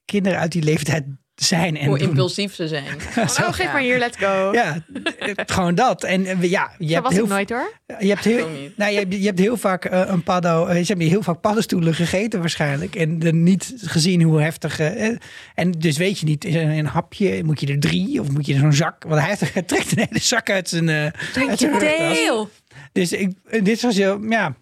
kinderen 0.06 0.40
uit 0.40 0.52
die 0.52 0.64
leeftijd 0.64 1.06
zijn. 1.46 1.78
En 1.78 1.88
Hoe 1.88 1.98
doen. 1.98 2.08
impulsief 2.08 2.56
ze 2.56 2.68
zijn. 2.68 2.86
Oh, 3.18 3.54
geef 3.54 3.66
maar 3.72 3.82
hier, 3.82 3.98
let's 3.98 4.18
go. 4.18 4.50
Ja, 4.54 4.84
eh, 5.20 5.32
gewoon 5.46 5.76
dat. 5.76 6.04
En 6.04 6.26
eh, 6.26 6.44
ja, 6.44 6.72
je 6.78 6.88
Zo 6.88 6.94
hebt 6.94 7.06
was 7.06 7.14
heel 7.14 7.24
ik 7.24 7.30
nooit 7.30 7.50
hoor. 7.50 7.72
Je 8.00 8.08
hebt 8.08 8.24
heel, 8.24 8.48
nou, 8.76 8.92
je, 8.92 8.98
hebt, 9.00 9.14
je 9.14 9.26
hebt 9.26 9.40
heel 9.40 9.58
vaak 9.58 9.86
eh, 9.86 10.02
een 10.08 10.24
paddo. 10.24 10.66
eh, 10.66 10.76
ze 10.80 10.86
hebben 10.86 11.08
heel 11.08 11.22
vaak 11.24 11.42
paddenstoelen 11.42 11.94
gegeten 11.94 12.40
waarschijnlijk. 12.40 12.96
En 12.96 13.20
dan 13.20 13.44
niet 13.44 13.74
gezien 13.84 14.22
hoe 14.22 14.42
heftig. 14.42 14.80
eh, 14.80 15.16
en 15.56 15.72
dus 15.72 15.98
weet 15.98 16.20
je 16.20 16.26
niet, 16.26 16.46
is 16.46 16.56
er 16.56 16.62
een 16.78 16.86
hapje? 16.86 17.44
Moet 17.44 17.60
je 17.60 17.68
er 17.68 17.80
drie? 17.80 18.20
Of 18.22 18.30
moet 18.32 18.46
je 18.46 18.54
er 18.54 18.60
zo'n 18.60 18.74
zak? 18.74 19.04
Want 19.08 19.20
hij, 19.22 19.30
heeft- 19.30 19.54
hij 19.54 19.64
trekt 19.64 19.92
een 19.92 19.98
hele 20.08 20.20
zak 20.20 20.50
uit 20.50 20.70
zijn, 20.70 20.90
eh 20.90 21.06
uit 21.50 21.60
zijn. 21.60 22.48
Dus 22.92 23.12
ik, 23.12 23.32
eh, 23.50 23.64
dit 23.64 23.82
was 23.82 23.96
heel, 23.96 24.22
ja, 24.30 24.56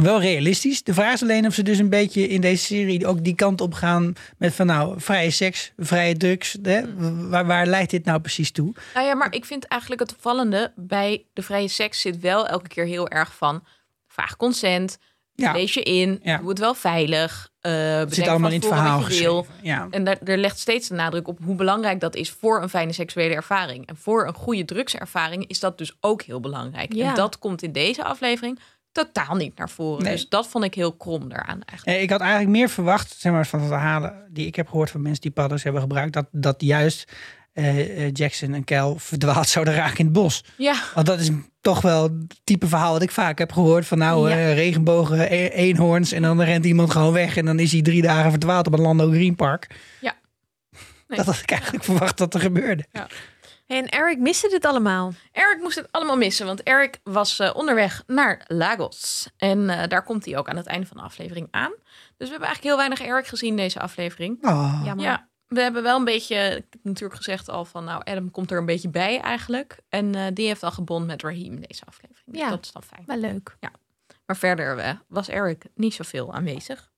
wel 0.00 0.20
realistisch. 0.20 0.82
De 0.82 0.94
vraag 0.94 1.12
is 1.12 1.22
alleen 1.22 1.46
of 1.46 1.54
ze 1.54 1.62
dus 1.62 1.78
een 1.78 1.88
beetje 1.88 2.28
in 2.28 2.40
deze 2.40 2.64
serie 2.64 3.06
ook 3.06 3.24
die 3.24 3.34
kant 3.34 3.60
op 3.60 3.74
gaan. 3.74 4.12
Met 4.38 4.54
van 4.54 4.66
nou, 4.66 5.00
vrije 5.00 5.30
seks, 5.30 5.72
vrije 5.76 6.16
drugs. 6.16 6.56
Hè? 6.62 6.82
Waar, 7.28 7.46
waar 7.46 7.66
leidt 7.66 7.90
dit 7.90 8.04
nou 8.04 8.20
precies 8.20 8.50
toe? 8.50 8.72
Nou 8.94 9.06
ja, 9.06 9.14
maar 9.14 9.34
ik 9.34 9.44
vind 9.44 9.64
eigenlijk 9.64 10.00
het 10.00 10.12
opvallende 10.12 10.72
bij 10.76 11.24
de 11.32 11.42
vrije 11.42 11.68
seks 11.68 12.00
zit 12.00 12.20
wel 12.20 12.46
elke 12.46 12.68
keer 12.68 12.84
heel 12.86 13.08
erg 13.08 13.34
van 13.36 13.64
vraag 14.06 14.36
consent, 14.36 14.98
Ja, 15.34 15.52
lees 15.52 15.74
je 15.74 15.82
in, 15.82 16.20
Ja. 16.22 16.38
doe 16.38 16.48
het 16.48 16.58
wel 16.58 16.74
veilig, 16.74 17.50
eh 17.60 17.96
het 17.96 18.14
zit 18.14 18.28
allemaal 18.28 18.50
in 18.50 18.58
het 18.60 18.68
verhaal 18.68 19.06
wil. 19.06 19.46
Ja. 19.62 19.86
En 19.90 20.04
daar, 20.04 20.18
er 20.24 20.38
legt 20.38 20.58
steeds 20.58 20.88
de 20.88 20.94
nadruk 20.94 21.28
op 21.28 21.38
hoe 21.44 21.54
belangrijk 21.54 22.00
dat 22.00 22.14
is 22.14 22.30
voor 22.30 22.62
een 22.62 22.68
fijne 22.68 22.92
seksuele 22.92 23.34
ervaring. 23.34 23.86
En 23.86 23.96
voor 23.96 24.26
een 24.26 24.34
goede 24.34 24.64
drugservaring 24.64 25.46
is 25.46 25.60
dat 25.60 25.78
dus 25.78 25.96
ook 26.00 26.22
heel 26.22 26.40
belangrijk. 26.40 26.92
Ja. 26.92 27.08
En 27.08 27.14
dat 27.14 27.38
komt 27.38 27.62
in 27.62 27.72
deze 27.72 28.04
aflevering 28.04 28.58
totaal 28.92 29.34
niet 29.36 29.56
naar 29.58 29.70
voren. 29.70 30.02
Nee. 30.02 30.12
Dus 30.12 30.28
dat 30.28 30.46
vond 30.48 30.64
ik 30.64 30.74
heel 30.74 30.92
krom 30.92 31.28
daaraan 31.28 31.60
eigenlijk. 31.64 31.98
Eh, 31.98 32.02
Ik 32.02 32.10
had 32.10 32.20
eigenlijk 32.20 32.50
meer 32.50 32.68
verwacht, 32.68 33.14
zeg 33.18 33.32
maar, 33.32 33.46
van 33.46 33.60
de 33.60 33.66
verhalen 33.66 34.14
die 34.30 34.46
ik 34.46 34.56
heb 34.56 34.68
gehoord 34.68 34.90
van 34.90 35.02
mensen 35.02 35.20
die 35.20 35.30
paddo's 35.30 35.62
hebben 35.62 35.80
gebruikt, 35.82 36.12
dat, 36.12 36.26
dat 36.30 36.54
juist 36.62 37.12
eh, 37.52 38.04
eh, 38.06 38.10
Jackson 38.12 38.54
en 38.54 38.64
Kel 38.64 38.98
verdwaald 38.98 39.48
zouden 39.48 39.74
raken 39.74 39.98
in 39.98 40.04
het 40.04 40.14
bos. 40.14 40.44
Ja, 40.56 40.74
Want 40.94 41.06
dat 41.06 41.20
is 41.20 41.30
toch 41.60 41.80
wel 41.80 42.02
het 42.02 42.40
type 42.44 42.68
verhaal 42.68 42.92
wat 42.92 43.02
ik 43.02 43.10
vaak 43.10 43.38
heb 43.38 43.52
gehoord. 43.52 43.86
Van 43.86 43.98
nou, 43.98 44.30
Ja. 44.30 44.52
regenbogen, 44.52 45.32
e- 45.32 45.46
eenhoorns 45.48 46.12
en 46.12 46.22
dan 46.22 46.42
rent 46.42 46.64
iemand 46.64 46.90
gewoon 46.90 47.12
weg 47.12 47.36
en 47.36 47.44
dan 47.44 47.58
is 47.58 47.72
hij 47.72 47.82
drie 47.82 48.02
dagen 48.02 48.30
verdwaald 48.30 48.66
op 48.66 48.72
een 48.72 48.80
Lando 48.80 49.10
Green 49.10 49.34
Park. 49.34 49.66
Nee. 50.00 51.24
Dat 51.24 51.34
had 51.34 51.42
ik 51.42 51.50
eigenlijk 51.50 51.84
verwacht 51.84 52.18
dat 52.18 52.34
er 52.34 52.40
gebeurde. 52.40 52.84
En 53.72 53.88
Eric 53.88 54.18
miste 54.18 54.48
dit 54.48 54.64
allemaal. 54.64 55.12
Eric 55.30 55.60
moest 55.60 55.76
het 55.76 55.92
allemaal 55.92 56.16
missen, 56.16 56.46
want 56.46 56.62
Eric 56.62 57.00
was 57.02 57.38
eh, 57.38 57.50
onderweg 57.54 58.02
naar 58.06 58.44
Lagos. 58.46 59.28
En 59.36 59.70
eh, 59.70 59.88
daar 59.88 60.02
komt 60.04 60.24
hij 60.24 60.36
ook 60.38 60.48
aan 60.48 60.56
het 60.56 60.66
einde 60.66 60.86
van 60.86 60.96
de 60.96 61.02
aflevering 61.02 61.48
aan. 61.50 61.70
Dus 62.16 62.28
we 62.28 62.30
hebben 62.30 62.48
eigenlijk 62.48 62.62
heel 62.62 62.76
weinig 62.76 63.00
Eric 63.00 63.26
gezien 63.26 63.56
deze 63.56 63.80
aflevering. 63.80 64.44
Oh. 64.44 64.80
Jammer. 64.84 65.04
Ja, 65.04 65.28
we 65.46 65.60
hebben 65.60 65.82
wel 65.82 65.98
een 65.98 66.04
beetje, 66.04 66.36
ik 66.36 66.66
heb 66.70 66.80
natuurlijk 66.84 67.14
gezegd 67.16 67.48
al 67.48 67.64
van, 67.64 67.84
nou, 67.84 68.02
Adam 68.04 68.30
komt 68.30 68.50
er 68.50 68.58
een 68.58 68.66
beetje 68.66 68.88
bij 68.88 69.20
eigenlijk. 69.20 69.78
En 69.88 70.14
eh, 70.14 70.26
die 70.32 70.46
heeft 70.46 70.62
al 70.62 70.70
gebond 70.70 71.06
met 71.06 71.22
Raheem 71.22 71.60
deze 71.60 71.82
aflevering. 71.84 72.26
Dus 72.26 72.40
Ja. 72.40 72.50
dat 72.50 72.64
is 72.64 72.72
dan 72.72 72.82
fijn. 72.82 73.02
Wel 73.06 73.18
leuk. 73.18 73.56
Maar 74.26 74.36
verder 74.36 75.00
was 75.08 75.28
Eric 75.28 75.64
niet 75.74 75.94
zoveel 75.94 76.32
aanwezig. 76.34 76.90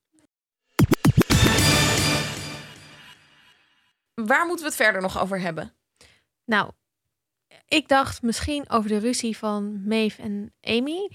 Waar 4.15 4.47
moeten 4.47 4.65
we 4.65 4.73
het 4.73 4.83
verder 4.83 5.03
nog 5.03 5.21
over 5.21 5.41
hebben? 5.41 5.73
Nou, 6.45 6.71
ik 7.69 7.89
dacht 7.89 8.23
misschien 8.23 8.71
over 8.71 8.89
de 8.89 8.99
ruzie 8.99 9.37
van 9.37 9.83
Maeve 9.87 10.23
en 10.23 10.53
Amy. 10.61 11.11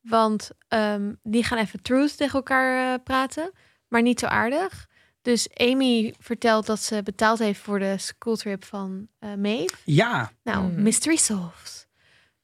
Want 0.00 0.50
ehm, 0.68 1.12
die 1.22 1.44
gaan 1.44 1.58
even 1.58 1.82
truth 1.82 2.16
tegen 2.16 2.34
elkaar 2.34 2.92
eh, 2.94 3.02
praten. 3.04 3.52
Maar 3.88 4.02
niet 4.02 4.20
zo 4.20 4.26
aardig. 4.26 4.88
Dus 5.22 5.48
Amy 5.54 6.14
vertelt 6.18 6.66
dat 6.66 6.80
ze 6.80 7.02
betaald 7.02 7.38
heeft 7.38 7.60
voor 7.60 7.78
de 7.78 7.98
schooltrip 7.98 8.64
van 8.64 9.08
eh 9.18 9.34
Maeve. 9.34 9.74
Ja, 9.84 10.32
Nou, 10.42 10.64
Mhm. 10.66 10.82
mystery 10.82 11.16
solved. 11.16 11.88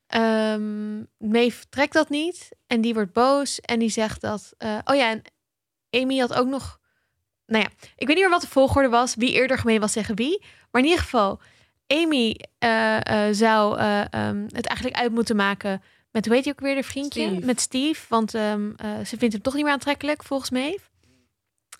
Ehm 0.06 0.98
Maeve 1.18 1.68
trekt 1.68 1.92
dat 1.92 2.08
niet. 2.08 2.48
En 2.66 2.80
die 2.80 2.94
wordt 2.94 3.12
boos. 3.12 3.60
En 3.60 3.78
die 3.78 3.88
zegt 3.90 4.20
dat... 4.20 4.54
eh, 4.58 4.78
oh 4.84 4.96
ja, 4.96 5.10
en 5.10 5.22
Amy 6.02 6.18
had 6.18 6.34
ook 6.34 6.46
nog... 6.48 6.78
Nou 7.46 7.62
ja, 7.62 7.70
ik 7.96 8.06
weet 8.06 8.16
niet 8.16 8.18
meer 8.18 8.28
wat 8.30 8.40
de 8.40 8.48
volgorde 8.48 8.88
was. 8.88 9.14
Wie 9.14 9.32
eerder 9.32 9.58
gemeen 9.58 9.80
was 9.80 9.92
tegen 9.92 10.14
wie. 10.16 10.44
Maar 10.70 10.82
in 10.82 10.88
ieder 10.88 11.02
geval... 11.02 11.40
Amy 11.88 12.36
eh, 12.58 13.26
eh, 13.28 13.34
zou 13.34 13.78
eh, 13.78 14.00
ehm, 14.00 14.42
het 14.42 14.66
eigenlijk 14.66 14.96
uit 14.96 15.12
moeten 15.12 15.36
maken... 15.36 15.82
Met, 16.10 16.24
heet 16.24 16.44
hij 16.44 16.52
ook 16.52 16.60
weer, 16.60 16.74
de 16.74 16.82
vriendje? 16.82 17.26
Steve. 17.26 17.46
Met 17.46 17.60
Steve. 17.60 18.04
Want 18.08 18.34
ehm, 18.34 18.70
eh, 18.76 18.90
ze 19.06 19.16
vindt 19.16 19.34
hem 19.34 19.42
toch 19.42 19.54
niet 19.54 19.64
meer 19.64 19.72
aantrekkelijk, 19.72 20.22
volgens 20.22 20.50
Maeve. 20.50 20.80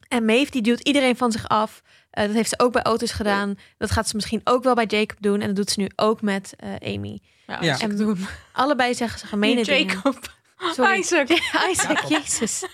En 0.08 0.24
Maeve, 0.24 0.50
die 0.50 0.62
duwt 0.62 0.80
iedereen 0.80 1.16
van 1.16 1.32
zich 1.32 1.48
af. 1.48 1.82
Eh, 2.10 2.26
dat 2.26 2.34
heeft 2.34 2.48
ze 2.48 2.58
ook 2.58 2.72
bij 2.72 2.84
Otis 2.84 3.10
gedaan. 3.12 3.58
Dat 3.78 3.90
gaat 3.90 4.08
ze 4.08 4.16
misschien 4.16 4.40
ook 4.44 4.62
wel 4.62 4.74
bij 4.74 4.84
Jacob 4.86 5.16
doen. 5.20 5.40
En 5.40 5.46
dat 5.46 5.56
doet 5.56 5.70
ze 5.70 5.80
nu 5.80 5.90
ook 5.96 6.22
met 6.22 6.54
eh, 6.56 6.94
Amy. 6.94 7.20
Ja, 7.46 7.62
Ja. 7.62 7.78
En 7.78 7.96
doen. 7.96 8.26
Allebei 8.52 8.94
zeggen 8.94 9.18
ze 9.18 9.26
gemene 9.26 9.54
Niet 9.54 9.64
dingen. 9.64 9.94
Jacob. 9.94 10.36
Sorry. 10.74 10.98
Isaac. 10.98 11.28
Isaac, 11.70 12.04
jezus. 12.08 12.64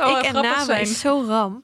Oh, 0.00 0.18
ik 0.18 0.24
en 0.24 0.64
zijn. 0.64 0.80
is 0.80 1.00
zo 1.00 1.24
ram. 1.26 1.60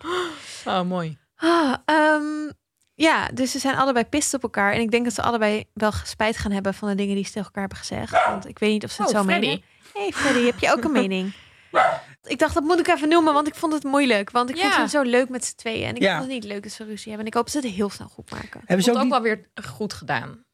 Oh, 0.64 0.82
mooi. 0.82 1.18
Ah, 1.37 1.74
ehm, 1.84 2.50
ja, 2.94 3.28
dus 3.28 3.50
ze 3.50 3.59
zijn 3.59 3.76
allebei 3.76 4.04
pist 4.04 4.35
op 4.35 4.42
elkaar. 4.42 4.72
En 4.72 4.80
ik 4.80 4.90
denk 4.90 5.04
dat 5.04 5.14
ze 5.14 5.22
allebei 5.22 5.64
wel 5.72 5.92
spijt 6.04 6.37
gaan 6.37 6.52
hebben 6.52 6.74
van 6.74 6.88
de 6.88 6.94
dingen 6.94 7.14
die 7.14 7.24
ze 7.24 7.30
tegen 7.30 7.44
elkaar 7.46 7.61
hebben 7.61 7.78
gezegd. 7.78 8.11
Want 8.26 8.48
ik 8.48 8.59
weet 8.59 8.70
niet 8.72 8.85
of 8.85 8.90
ze 8.90 9.02
het 9.02 9.11
Oh, 9.11 9.16
zo 9.18 9.24
Freddy. 9.24 9.46
menen. 9.46 9.62
hey 9.94 10.12
Freddy, 10.12 10.44
heb 10.44 10.59
je 10.59 10.72
ook 10.72 10.85
een 10.85 10.92
mening? 10.92 11.33
Ik 12.26 12.38
dacht, 12.38 12.54
dat 12.54 12.62
moet 12.62 12.78
ik 12.78 12.87
even 12.88 13.09
noemen, 13.09 13.33
want 13.35 13.46
ik 13.46 13.54
vond 13.54 13.72
het 13.72 13.83
moeilijk. 13.85 14.30
Want 14.30 14.50
ik 14.50 14.57
Ja. 14.57 14.62
vond 14.70 14.90
ze 14.90 14.96
zo 14.96 15.02
leuk 15.02 15.28
met 15.28 15.44
z'n 15.44 15.54
tweeën. 15.57 15.88
En 15.88 15.94
ik 15.96 16.02
Ja. 16.02 16.11
vond 16.18 16.24
het 16.33 16.33
niet 16.42 16.44
leuk 16.52 16.62
dat 16.62 16.72
ze 16.72 16.85
ruzie 16.85 17.12
hebben. 17.12 17.20
En 17.20 17.26
ik 17.26 17.35
hoop 17.35 17.42
dat 17.44 17.52
ze 17.52 17.68
het 17.68 17.76
heel 17.76 17.90
snel 17.90 18.09
goed 18.09 18.30
maken. 18.30 18.61
hebben 18.64 18.85
ze 18.85 18.90
ook 18.90 18.96
ook 18.96 19.02
niet... 19.02 19.12
wel 19.12 19.22
weer 19.22 19.48
goed 19.64 19.92
gedaan. 19.92 20.44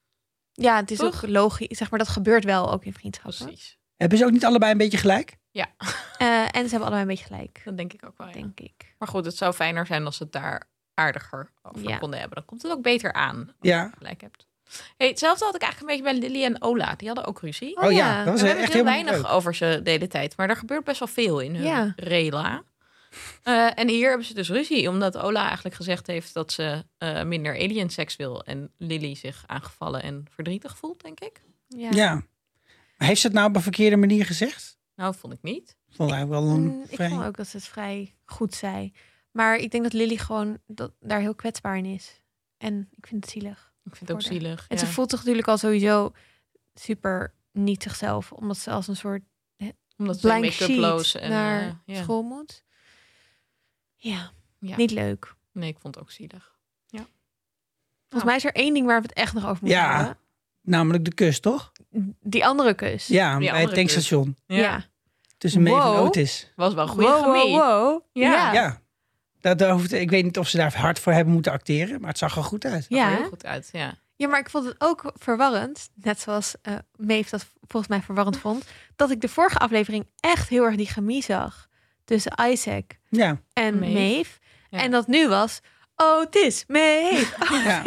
Ja, 0.53 0.77
het 0.77 0.91
is 0.91 0.99
Toch? 0.99 1.25
ook 1.25 1.31
logisch. 1.31 1.79
Zeg 1.79 1.91
maar, 1.91 1.99
dat 1.99 2.09
gebeurt 2.09 2.45
wel 2.45 2.73
ook 2.73 2.85
in 2.85 2.93
vriendschappen. 2.93 3.45
Precies. 3.45 3.79
Hebben 3.97 4.19
ze 4.19 4.25
ook 4.25 4.31
niet 4.31 4.45
allebei 4.45 4.73
een 4.73 4.79
beetje 4.79 4.99
gelijk? 4.99 5.37
Ja, 5.51 5.67
Eh, 6.19 6.43
en 6.43 6.51
ze 6.53 6.59
hebben 6.61 6.81
allebei 6.81 7.01
een 7.01 7.07
beetje 7.07 7.25
gelijk, 7.25 7.61
dat 7.65 7.77
denk 7.77 7.93
ik 7.93 8.07
ook 8.07 8.19
wel. 8.19 8.27
ja. 8.27 8.33
denk 8.33 8.61
ik. 8.61 8.95
Maar 8.99 9.09
goed, 9.09 9.25
het 9.25 9.37
zou 9.37 9.53
fijner 9.53 9.87
zijn 9.87 10.05
als 10.05 10.17
ze 10.17 10.23
het 10.23 10.33
daar 10.33 10.69
aardiger 11.01 11.51
over 11.63 11.89
Ja. 11.89 11.99
konden 11.99 12.19
hebben. 12.19 12.37
Dan 12.37 12.45
komt 12.47 12.63
het 12.63 12.73
ook 12.73 12.83
beter 12.83 13.13
aan. 13.13 13.39
als 13.47 13.55
Ja. 13.61 13.83
je 13.83 13.91
gelijk 13.99 14.21
hebt. 14.21 14.49
Hey, 14.97 15.09
hetzelfde 15.09 15.45
had 15.45 15.55
ik 15.55 15.63
eigenlijk 15.63 15.93
een 15.93 16.03
beetje 16.05 16.21
bij 16.21 16.29
Lily 16.31 16.45
en 16.45 16.63
Ola. 16.63 16.95
Die 16.95 17.07
hadden 17.07 17.27
ook 17.27 17.41
ruzie. 17.41 17.77
Oh, 17.77 17.85
Oh, 17.85 17.93
ja, 17.93 17.97
ja. 17.99 18.17
dat 18.17 18.25
we 18.25 18.31
was 18.31 18.41
hebben 18.41 18.57
echt 18.59 18.67
het 18.67 18.75
heel 18.77 18.85
weinig 18.85 19.13
leuk. 19.15 19.27
over 19.33 19.55
ze 19.55 19.81
de 19.83 19.91
hele 19.91 20.07
tijd. 20.07 20.37
Maar 20.37 20.49
er 20.49 20.57
gebeurt 20.57 20.85
best 20.85 20.99
wel 20.99 21.09
veel 21.09 21.41
in 21.41 21.55
hun 21.55 21.65
Ja. 21.67 21.93
rela. 21.97 22.63
Eh, 23.43 23.79
en 23.79 23.89
hier 23.89 24.09
hebben 24.09 24.27
ze 24.27 24.35
dus 24.35 24.49
ruzie. 24.49 24.89
Omdat 24.89 25.17
Ola 25.17 25.45
eigenlijk 25.47 25.75
gezegd 25.75 26.07
heeft 26.07 26.35
dat 26.35 26.53
ze 26.53 26.85
eh, 26.99 27.23
minder 27.23 27.53
alien 27.55 27.91
seks 27.91 28.17
wil. 28.17 28.45
En 28.45 28.73
Lily 28.79 29.15
zich 29.15 29.43
aangevallen 29.47 30.03
en 30.03 30.25
verdrietig 30.35 30.77
voelt, 30.79 31.03
denk 31.03 31.21
ik. 31.21 31.41
Ja. 31.69 31.89
Ja. 31.91 32.15
Maar 32.99 33.09
heeft 33.09 33.21
ze 33.21 33.27
het 33.27 33.37
nou 33.37 33.49
op 33.49 33.57
een 33.57 33.63
verkeerde 33.63 33.97
manier 33.97 34.25
gezegd? 34.27 34.79
Nou, 34.97 35.15
vond 35.15 35.33
ik 35.33 35.43
niet. 35.43 35.77
Vond 35.91 36.11
hij 36.11 36.27
wel 36.27 36.43
een 36.43 36.61
Mm, 36.61 36.83
ik 36.89 36.95
vrij- 36.95 37.09
vond 37.09 37.25
ook 37.25 37.37
dat 37.37 37.47
ze 37.47 37.57
het 37.57 37.67
vrij 37.67 38.15
goed 38.25 38.55
zei. 38.55 38.93
Maar 39.31 39.57
ik 39.57 39.71
denk 39.71 39.83
dat 39.83 39.93
Lily 39.93 40.17
gewoon 40.17 40.59
dat, 40.67 40.93
daar 41.01 41.21
heel 41.21 41.35
kwetsbaar 41.35 41.77
in 41.77 41.85
is. 41.85 42.21
En 42.57 42.89
ik 42.97 43.07
vind 43.07 43.25
het 43.25 43.33
zielig. 43.33 43.73
Ik 43.85 43.97
vind 43.97 44.09
het 44.09 44.17
ook 44.17 44.23
zielig. 44.23 44.65
En 44.69 44.77
ja. 44.77 44.85
ze 44.85 44.93
voelt 44.93 45.11
zich 45.11 45.19
natuurlijk 45.19 45.49
al 45.49 45.59
sowieso 45.59 46.13
super 46.75 47.35
niet 47.53 47.83
zichzelf. 47.83 48.33
Omdat 48.33 48.59
ze 48.59 48.71
als 48.71 48.89
een 48.89 48.97
soort 48.97 49.23
Omdat 49.97 50.15
ze 50.15 50.21
blank 50.27 50.45
make-uploos 50.45 51.09
sheet 51.09 51.23
en 51.23 51.31
naar 51.31 51.61
eh, 51.63 51.73
ja. 51.85 52.03
school 52.03 52.23
moet. 52.23 52.65
Ja, 53.95 54.31
Ja. 54.59 54.77
niet 54.77 54.91
leuk. 54.91 55.35
Nee, 55.53 55.69
ik 55.69 55.79
vond 55.79 55.95
het 55.95 56.05
ook 56.05 56.11
zielig. 56.11 56.59
Volgens 58.09 58.31
mij 58.31 58.37
is 58.41 58.45
er 58.45 58.55
één 58.65 58.75
ding 58.75 58.87
waar 58.87 59.01
we 59.01 59.07
het 59.07 59.17
echt 59.17 59.35
nog 59.35 59.43
over 59.47 59.59
moeten 59.61 59.79
Ja. 59.81 59.97
hebben. 59.97 60.19
Namelijk 60.61 61.05
de 61.05 61.15
kus, 61.15 61.41
toch? 61.41 61.73
Die 62.21 62.47
andere 62.47 62.75
kus. 62.75 63.07
Ja, 63.07 63.39
Die 63.39 63.51
bij 63.51 63.61
het 63.61 63.75
tankstation. 63.75 64.37
Ja. 64.47 64.57
Ja. 64.57 64.85
Tussen 65.39 65.63
Maeve 65.63 65.81
en 65.81 65.87
Wow. 65.87 66.07
Otis. 66.07 66.53
Was 66.57 66.75
wel 66.75 66.83
een 66.83 66.89
goede 66.89 67.07
Wow, 67.07 67.25
wow, 67.25 67.51
wow. 67.51 68.01
Ja. 68.13 68.53
Ja. 68.53 68.81
Dat, 69.41 69.59
dat 69.59 69.71
hoeft, 69.71 69.93
ik 69.93 70.11
weet 70.11 70.25
niet 70.25 70.39
of 70.39 70.49
ze 70.49 70.57
daar 70.57 70.77
hard 70.77 70.99
voor 70.99 71.13
hebben 71.13 71.33
moeten 71.33 71.53
acteren, 71.53 72.01
maar 72.01 72.09
het 72.09 72.19
zag 72.19 72.37
er 72.37 72.43
goed 72.43 72.65
uit. 72.65 72.87
Ja, 72.89 73.09
heel 73.09 73.29
goed 73.29 73.47
uit, 73.47 73.69
ja. 73.73 73.95
Ja, 74.17 74.29
maar 74.29 74.41
ik 74.41 74.51
vond 74.51 74.65
het 74.65 74.75
ook 74.79 75.13
verwarrend, 75.15 75.91
net 75.95 76.21
zoals 76.21 76.55
uh, 76.69 76.75
Maeve 76.97 77.31
dat 77.31 77.47
volgens 77.67 77.93
mij 77.93 78.03
verwarrend 78.03 78.39
vond, 78.39 78.65
dat 78.97 79.11
ik 79.11 79.21
de 79.21 79.29
vorige 79.29 79.59
aflevering 79.59 80.07
echt 80.21 80.49
heel 80.49 80.65
erg 80.65 80.77
die 80.77 80.87
chemie 80.87 81.23
zag 81.23 81.69
tussen 82.05 82.33
Isaac 82.51 82.99
ja. 83.09 83.41
en 83.53 83.79
Maeve. 83.79 84.39
En 84.71 84.91
dat 84.91 85.07
nu 85.07 85.29
was, 85.29 85.61
oh, 85.97 86.21
het 86.21 86.37
is 86.37 86.65
Maeve. 86.67 87.37
Oh, 87.43 87.65
ja. 87.65 87.83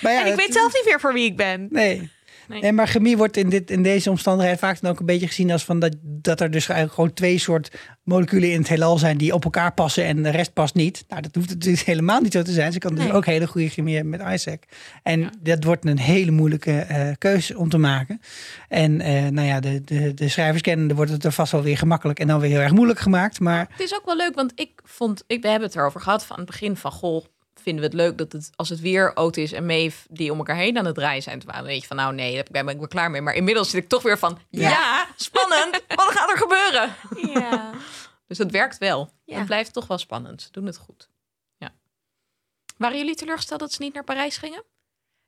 Maar 0.00 0.12
ja, 0.12 0.24
en 0.24 0.30
ik 0.30 0.36
weet 0.36 0.52
zelf 0.52 0.72
niet 0.74 0.84
meer 0.84 1.00
voor 1.00 1.12
wie 1.12 1.24
ik 1.24 1.36
ben. 1.36 1.68
Nee. 1.70 2.10
Nee. 2.48 2.72
maar 2.72 2.88
chemie 2.88 3.16
wordt 3.16 3.36
in, 3.36 3.48
dit, 3.48 3.70
in 3.70 3.82
deze 3.82 4.10
omstandigheid 4.10 4.58
vaak 4.58 4.80
dan 4.80 4.90
ook 4.90 5.00
een 5.00 5.06
beetje 5.06 5.26
gezien 5.26 5.50
als 5.50 5.64
van 5.64 5.78
dat, 5.78 5.96
dat 6.02 6.40
er 6.40 6.50
dus 6.50 6.66
eigenlijk 6.68 6.94
gewoon 6.94 7.12
twee 7.12 7.38
soort 7.38 7.70
moleculen 8.02 8.52
in 8.52 8.58
het 8.58 8.68
heelal 8.68 8.98
zijn 8.98 9.18
die 9.18 9.34
op 9.34 9.44
elkaar 9.44 9.72
passen 9.72 10.04
en 10.04 10.22
de 10.22 10.30
rest 10.30 10.52
past 10.52 10.74
niet. 10.74 11.04
Nou, 11.08 11.22
dat 11.22 11.34
hoeft 11.34 11.48
natuurlijk 11.48 11.86
helemaal 11.92 12.20
niet 12.20 12.32
zo 12.32 12.42
te 12.42 12.52
zijn. 12.52 12.72
Ze 12.72 12.78
kan 12.78 12.94
dus 12.94 13.10
ook 13.10 13.26
hele 13.26 13.46
goede 13.46 13.68
chemie 13.68 13.94
hebben 13.94 14.18
met 14.18 14.32
Isaac. 14.32 14.62
En 15.02 15.30
dat 15.40 15.64
wordt 15.64 15.84
een 15.84 15.98
hele 15.98 16.30
moeilijke 16.30 16.86
uh, 16.90 17.10
keuze 17.18 17.58
om 17.58 17.68
te 17.68 17.78
maken. 17.78 18.20
En 18.68 19.00
uh, 19.00 19.28
nou 19.28 19.46
ja, 19.46 19.60
de, 19.60 19.80
de, 19.84 20.14
de 20.14 20.28
schrijvers 20.28 20.62
kennen, 20.62 20.96
wordt 20.96 21.10
het 21.10 21.24
er 21.24 21.32
vast 21.32 21.52
wel 21.52 21.62
weer 21.62 21.78
gemakkelijk 21.78 22.18
en 22.18 22.26
dan 22.26 22.40
weer 22.40 22.50
heel 22.50 22.60
erg 22.60 22.72
moeilijk 22.72 22.98
gemaakt. 22.98 23.40
Maar 23.40 23.66
het 23.70 23.80
is 23.80 23.94
ook 23.94 24.04
wel 24.04 24.16
leuk, 24.16 24.34
want 24.34 24.52
ik 24.54 24.70
vond, 24.84 25.24
ik, 25.26 25.42
we 25.42 25.48
hebben 25.48 25.68
het 25.68 25.76
erover 25.76 26.00
gehad 26.00 26.24
van 26.24 26.36
het 26.36 26.46
begin 26.46 26.76
van 26.76 26.92
goh 26.92 27.24
vinden 27.66 27.90
we 27.90 27.96
het 27.96 28.06
leuk 28.06 28.18
dat 28.18 28.32
het, 28.32 28.50
als 28.56 28.68
het 28.68 28.80
weer 28.80 29.16
Otis 29.16 29.52
en 29.52 29.66
Maeve 29.66 30.06
die 30.10 30.32
om 30.32 30.38
elkaar 30.38 30.56
heen 30.56 30.78
aan 30.78 30.84
het 30.84 30.94
draaien 30.94 31.22
zijn, 31.22 31.38
toen 31.38 31.62
weet 31.62 31.80
je 31.80 31.86
van 31.86 31.96
nou 31.96 32.14
nee, 32.14 32.34
daar 32.34 32.64
ben 32.64 32.68
ik 32.68 32.78
wel 32.78 32.88
klaar 32.88 33.10
mee. 33.10 33.20
Maar 33.20 33.34
inmiddels 33.34 33.70
zit 33.70 33.82
ik 33.82 33.88
toch 33.88 34.02
weer 34.02 34.18
van 34.18 34.38
ja, 34.50 35.06
spannend, 35.16 35.82
wat 35.88 36.10
gaat 36.10 36.30
er 36.30 36.36
gebeuren? 36.36 36.94
Ja. 37.32 37.72
dus 38.28 38.38
het 38.38 38.50
werkt 38.50 38.78
wel. 38.78 39.10
Ja. 39.24 39.36
Het 39.36 39.46
blijft 39.46 39.72
toch 39.72 39.86
wel 39.86 39.98
spannend. 39.98 40.42
Ze 40.42 40.48
doen 40.50 40.66
het 40.66 40.76
goed. 40.76 41.08
Ja. 41.56 41.74
Waren 42.76 42.98
jullie 42.98 43.14
teleurgesteld 43.14 43.60
dat 43.60 43.72
ze 43.72 43.82
niet 43.82 43.94
naar 43.94 44.04
Parijs 44.04 44.36
gingen? 44.36 44.64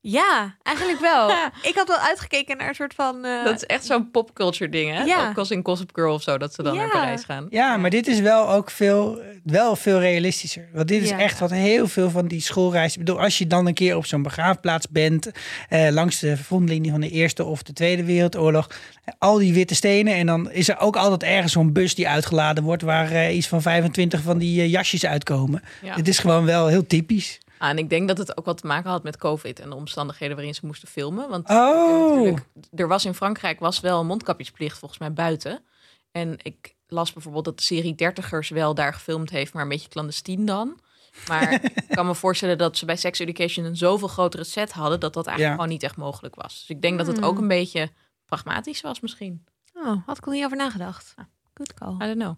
Ja, 0.01 0.57
eigenlijk 0.63 1.01
wel. 1.01 1.31
Ik 1.71 1.73
had 1.75 1.89
wel 1.89 1.99
uitgekeken 1.99 2.57
naar 2.57 2.69
een 2.69 2.75
soort 2.75 2.95
van. 2.95 3.25
Uh... 3.25 3.45
Dat 3.45 3.55
is 3.55 3.65
echt 3.65 3.85
zo'n 3.85 4.11
popculture 4.11 4.71
ding, 4.71 4.97
hè? 4.97 5.03
Ja. 5.03 5.29
Ook 5.29 5.39
als 5.39 5.51
in 5.51 5.65
Gossip 5.65 5.91
Girl 5.93 6.15
of 6.15 6.23
zo, 6.23 6.39
dat 6.39 6.55
ze 6.55 6.63
dan 6.63 6.77
naar 6.77 6.91
Parijs 6.91 7.25
gaan. 7.25 7.47
Ja, 7.51 7.77
maar 7.77 7.91
dit 7.91 8.07
is 8.07 8.21
wel 8.21 8.51
ook 8.51 8.71
veel, 8.71 9.21
wel 9.45 9.77
veel 9.77 10.01
realistischer. 10.01 10.69
Want 10.73 10.89
dit 10.89 11.03
is 11.03 11.11
echt 11.11 11.39
wat 11.39 11.51
heel 11.51 11.89
veel 11.89 12.11
van 12.11 12.27
die 12.27 12.41
schoolreizen. 12.41 13.01
Ik 13.01 13.07
bedoel, 13.07 13.23
als 13.23 13.39
je 13.39 13.47
dan 13.47 13.67
een 13.67 13.75
keer 13.75 13.97
op 13.97 14.07
zo'n 14.07 14.23
begraafplaats 14.23 14.89
bent, 14.89 15.31
eh, 15.69 15.89
langs 15.91 16.19
de 16.19 16.37
frontlinie 16.37 16.91
van 16.91 17.01
de 17.01 17.11
Eerste 17.11 17.45
of 17.45 17.63
de 17.63 17.73
Tweede 17.73 18.05
Wereldoorlog, 18.05 18.71
al 19.19 19.39
die 19.39 19.55
witte 19.55 19.75
stenen. 19.75 20.15
En 20.15 20.27
dan 20.27 20.51
is 20.51 20.69
er 20.69 20.79
ook 20.79 20.97
altijd 20.97 21.23
ergens 21.23 21.53
zo'n 21.53 21.73
bus 21.73 21.95
die 21.95 22.09
uitgeladen 22.09 22.65
wordt, 22.65 22.83
waar 22.83 23.13
uh, 23.13 23.37
iets 23.37 23.47
van 23.47 23.63
25 23.63 24.21
van 24.21 24.39
die 24.39 24.69
jasjes 24.69 25.07
uitkomen. 25.07 25.63
Het 25.85 26.09
is 26.09 26.19
gewoon 26.19 26.45
wel 26.45 26.67
heel 26.67 26.87
typisch. 26.87 27.39
Ah, 27.59 27.69
en 27.69 27.79
ik 27.79 27.91
denk 27.91 28.09
dat 28.09 28.19
het 28.19 28.39
ook 28.39 28.45
wat 28.45 28.61
te 28.61 28.67
maken 28.67 28.91
had 28.91 29.03
met 29.03 29.17
COVID 29.17 29.61
en 29.61 29.69
de 29.69 29.75
omstandigheden 29.75 30.37
waarin 30.37 30.55
ze 30.55 30.67
moesten 30.67 30.89
filmen. 30.89 31.29
Want 31.29 31.49
oh. 31.49 32.37
er 32.75 32.89
was 32.89 33.05
in 33.05 33.15
Frankrijk 33.15 33.61
was 33.61 33.81
wel 33.81 34.01
een 34.01 34.07
mondkapjesplicht 34.07 34.79
volgens 34.79 35.01
mij 35.01 35.13
buiten. 35.13 35.63
En 36.11 36.37
ik 36.43 36.77
las 36.87 37.13
bijvoorbeeld 37.13 37.45
dat 37.45 37.57
de 37.57 37.63
serie 37.63 37.95
Dertigers 37.95 38.49
wel 38.49 38.75
daar 38.75 38.95
gefilmd 38.95 39.31
heeft, 39.31 39.53
maar 39.53 39.63
een 39.63 39.69
beetje 39.69 39.89
clandestien 39.89 40.47
dan. 40.47 40.81
Maar 41.29 41.53
ik 41.65 41.85
kan 41.89 42.07
me 42.07 42.15
voorstellen 42.15 42.59
dat 42.59 42.77
ze 42.77 42.85
bij 42.85 42.97
Sex 42.97 43.19
Education 43.19 43.65
een 43.65 43.77
zoveel 43.77 44.09
grotere 44.09 44.45
set 44.45 44.73
hadden 44.73 45.01
dat 45.01 45.15
dat 45.15 45.27
eigenlijk 45.27 45.57
gewoon 45.57 45.73
niet 45.73 45.83
echt 45.83 45.97
mogelijk 45.97 46.35
was. 46.35 46.59
Dus 46.59 46.77
ik 46.77 46.83
denk 46.83 46.99
dat 46.99 47.07
het 47.07 47.23
ook 47.23 47.33
hmm. 47.33 47.43
een 47.43 47.49
beetje 47.49 47.91
pragmatisch 48.25 48.81
was 48.81 49.01
misschien. 49.01 49.45
Oh, 49.75 50.07
had 50.07 50.17
ik 50.17 50.27
al 50.27 50.33
niet 50.33 50.45
over 50.45 50.57
nagedacht. 50.57 51.13
Ah. 51.17 51.25
Good 51.59 51.75
call. 51.75 51.95
I 51.95 52.15
don't 52.15 52.19
know. 52.19 52.37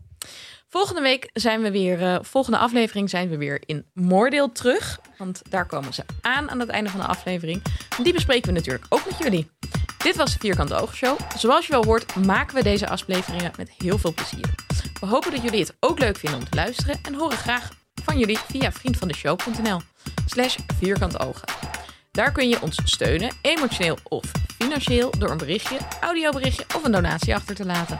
Volgende 0.68 1.00
week 1.00 1.30
zijn 1.32 1.62
we 1.62 1.70
weer, 1.70 2.00
uh, 2.00 2.18
volgende 2.22 2.58
aflevering 2.58 3.10
zijn 3.10 3.28
we 3.28 3.36
weer 3.36 3.62
in 3.66 3.86
Moordeel 3.94 4.52
terug. 4.52 5.00
Want 5.18 5.42
daar 5.48 5.66
komen 5.66 5.94
ze 5.94 6.04
aan 6.20 6.50
aan 6.50 6.60
het 6.60 6.68
einde 6.68 6.90
van 6.90 7.00
de 7.00 7.06
aflevering. 7.06 7.62
Die 8.02 8.12
bespreken 8.12 8.48
we 8.48 8.54
natuurlijk 8.54 8.84
ook 8.88 9.04
met 9.06 9.18
jullie. 9.18 9.50
Dit 9.98 10.16
was 10.16 10.32
de 10.32 10.38
Vierkante 10.38 10.74
Oogshow. 10.74 11.18
Zoals 11.36 11.66
je 11.66 11.72
wel 11.72 11.84
hoort, 11.84 12.14
maken 12.14 12.54
we 12.54 12.62
deze 12.62 12.88
afleveringen 12.88 13.52
met 13.56 13.70
heel 13.78 13.98
veel 13.98 14.14
plezier. 14.14 14.54
We 15.00 15.06
hopen 15.06 15.30
dat 15.30 15.42
jullie 15.42 15.60
het 15.60 15.76
ook 15.80 15.98
leuk 15.98 16.16
vinden 16.16 16.38
om 16.38 16.48
te 16.48 16.56
luisteren 16.56 16.98
en 17.02 17.14
horen 17.14 17.38
graag 17.38 17.68
van 18.04 18.18
jullie 18.18 18.38
via 18.38 18.72
vriendvandeshow.nl 18.72 19.80
slash 20.26 20.56
vierkantogen. 20.78 21.48
Daar 22.10 22.32
kun 22.32 22.48
je 22.48 22.62
ons 22.62 22.80
steunen, 22.84 23.32
emotioneel 23.42 23.98
of 24.02 24.24
financieel, 24.56 25.10
door 25.18 25.30
een 25.30 25.38
berichtje, 25.38 25.78
audioberichtje 26.00 26.64
of 26.76 26.84
een 26.84 26.92
donatie 26.92 27.34
achter 27.34 27.54
te 27.54 27.64
laten. 27.64 27.98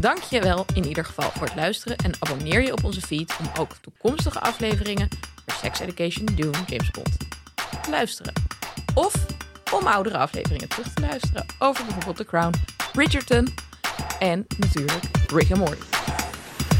Dank 0.00 0.22
je 0.22 0.40
wel 0.40 0.64
in 0.74 0.86
ieder 0.86 1.04
geval 1.04 1.30
voor 1.30 1.46
het 1.46 1.56
luisteren 1.56 1.96
en 1.96 2.12
abonneer 2.18 2.62
je 2.62 2.72
op 2.72 2.84
onze 2.84 3.00
feed 3.00 3.36
om 3.40 3.60
ook 3.60 3.72
toekomstige 3.80 4.40
afleveringen 4.40 5.08
voor 5.46 5.58
Sex 5.62 5.80
Education, 5.80 6.24
Dune, 6.34 6.58
James 6.66 6.90
Bond 6.90 7.16
te 7.82 7.90
luisteren. 7.90 8.32
Of 8.94 9.14
om 9.72 9.86
oudere 9.86 10.18
afleveringen 10.18 10.68
terug 10.68 10.92
te 10.92 11.00
luisteren 11.00 11.46
over 11.58 11.84
bijvoorbeeld 11.84 12.16
The 12.16 12.24
Crown, 12.24 12.54
Bridgerton 12.92 13.54
en 14.18 14.46
natuurlijk 14.58 15.04
Rick 15.26 15.50
and 15.50 15.60
Morty. 15.60 15.82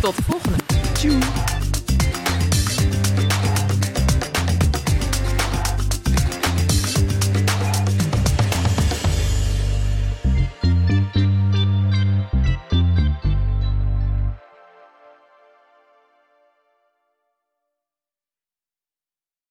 Tot 0.01 0.17
de 0.17 0.23
volgende. 0.23 0.59
Tjoe. 0.93 1.58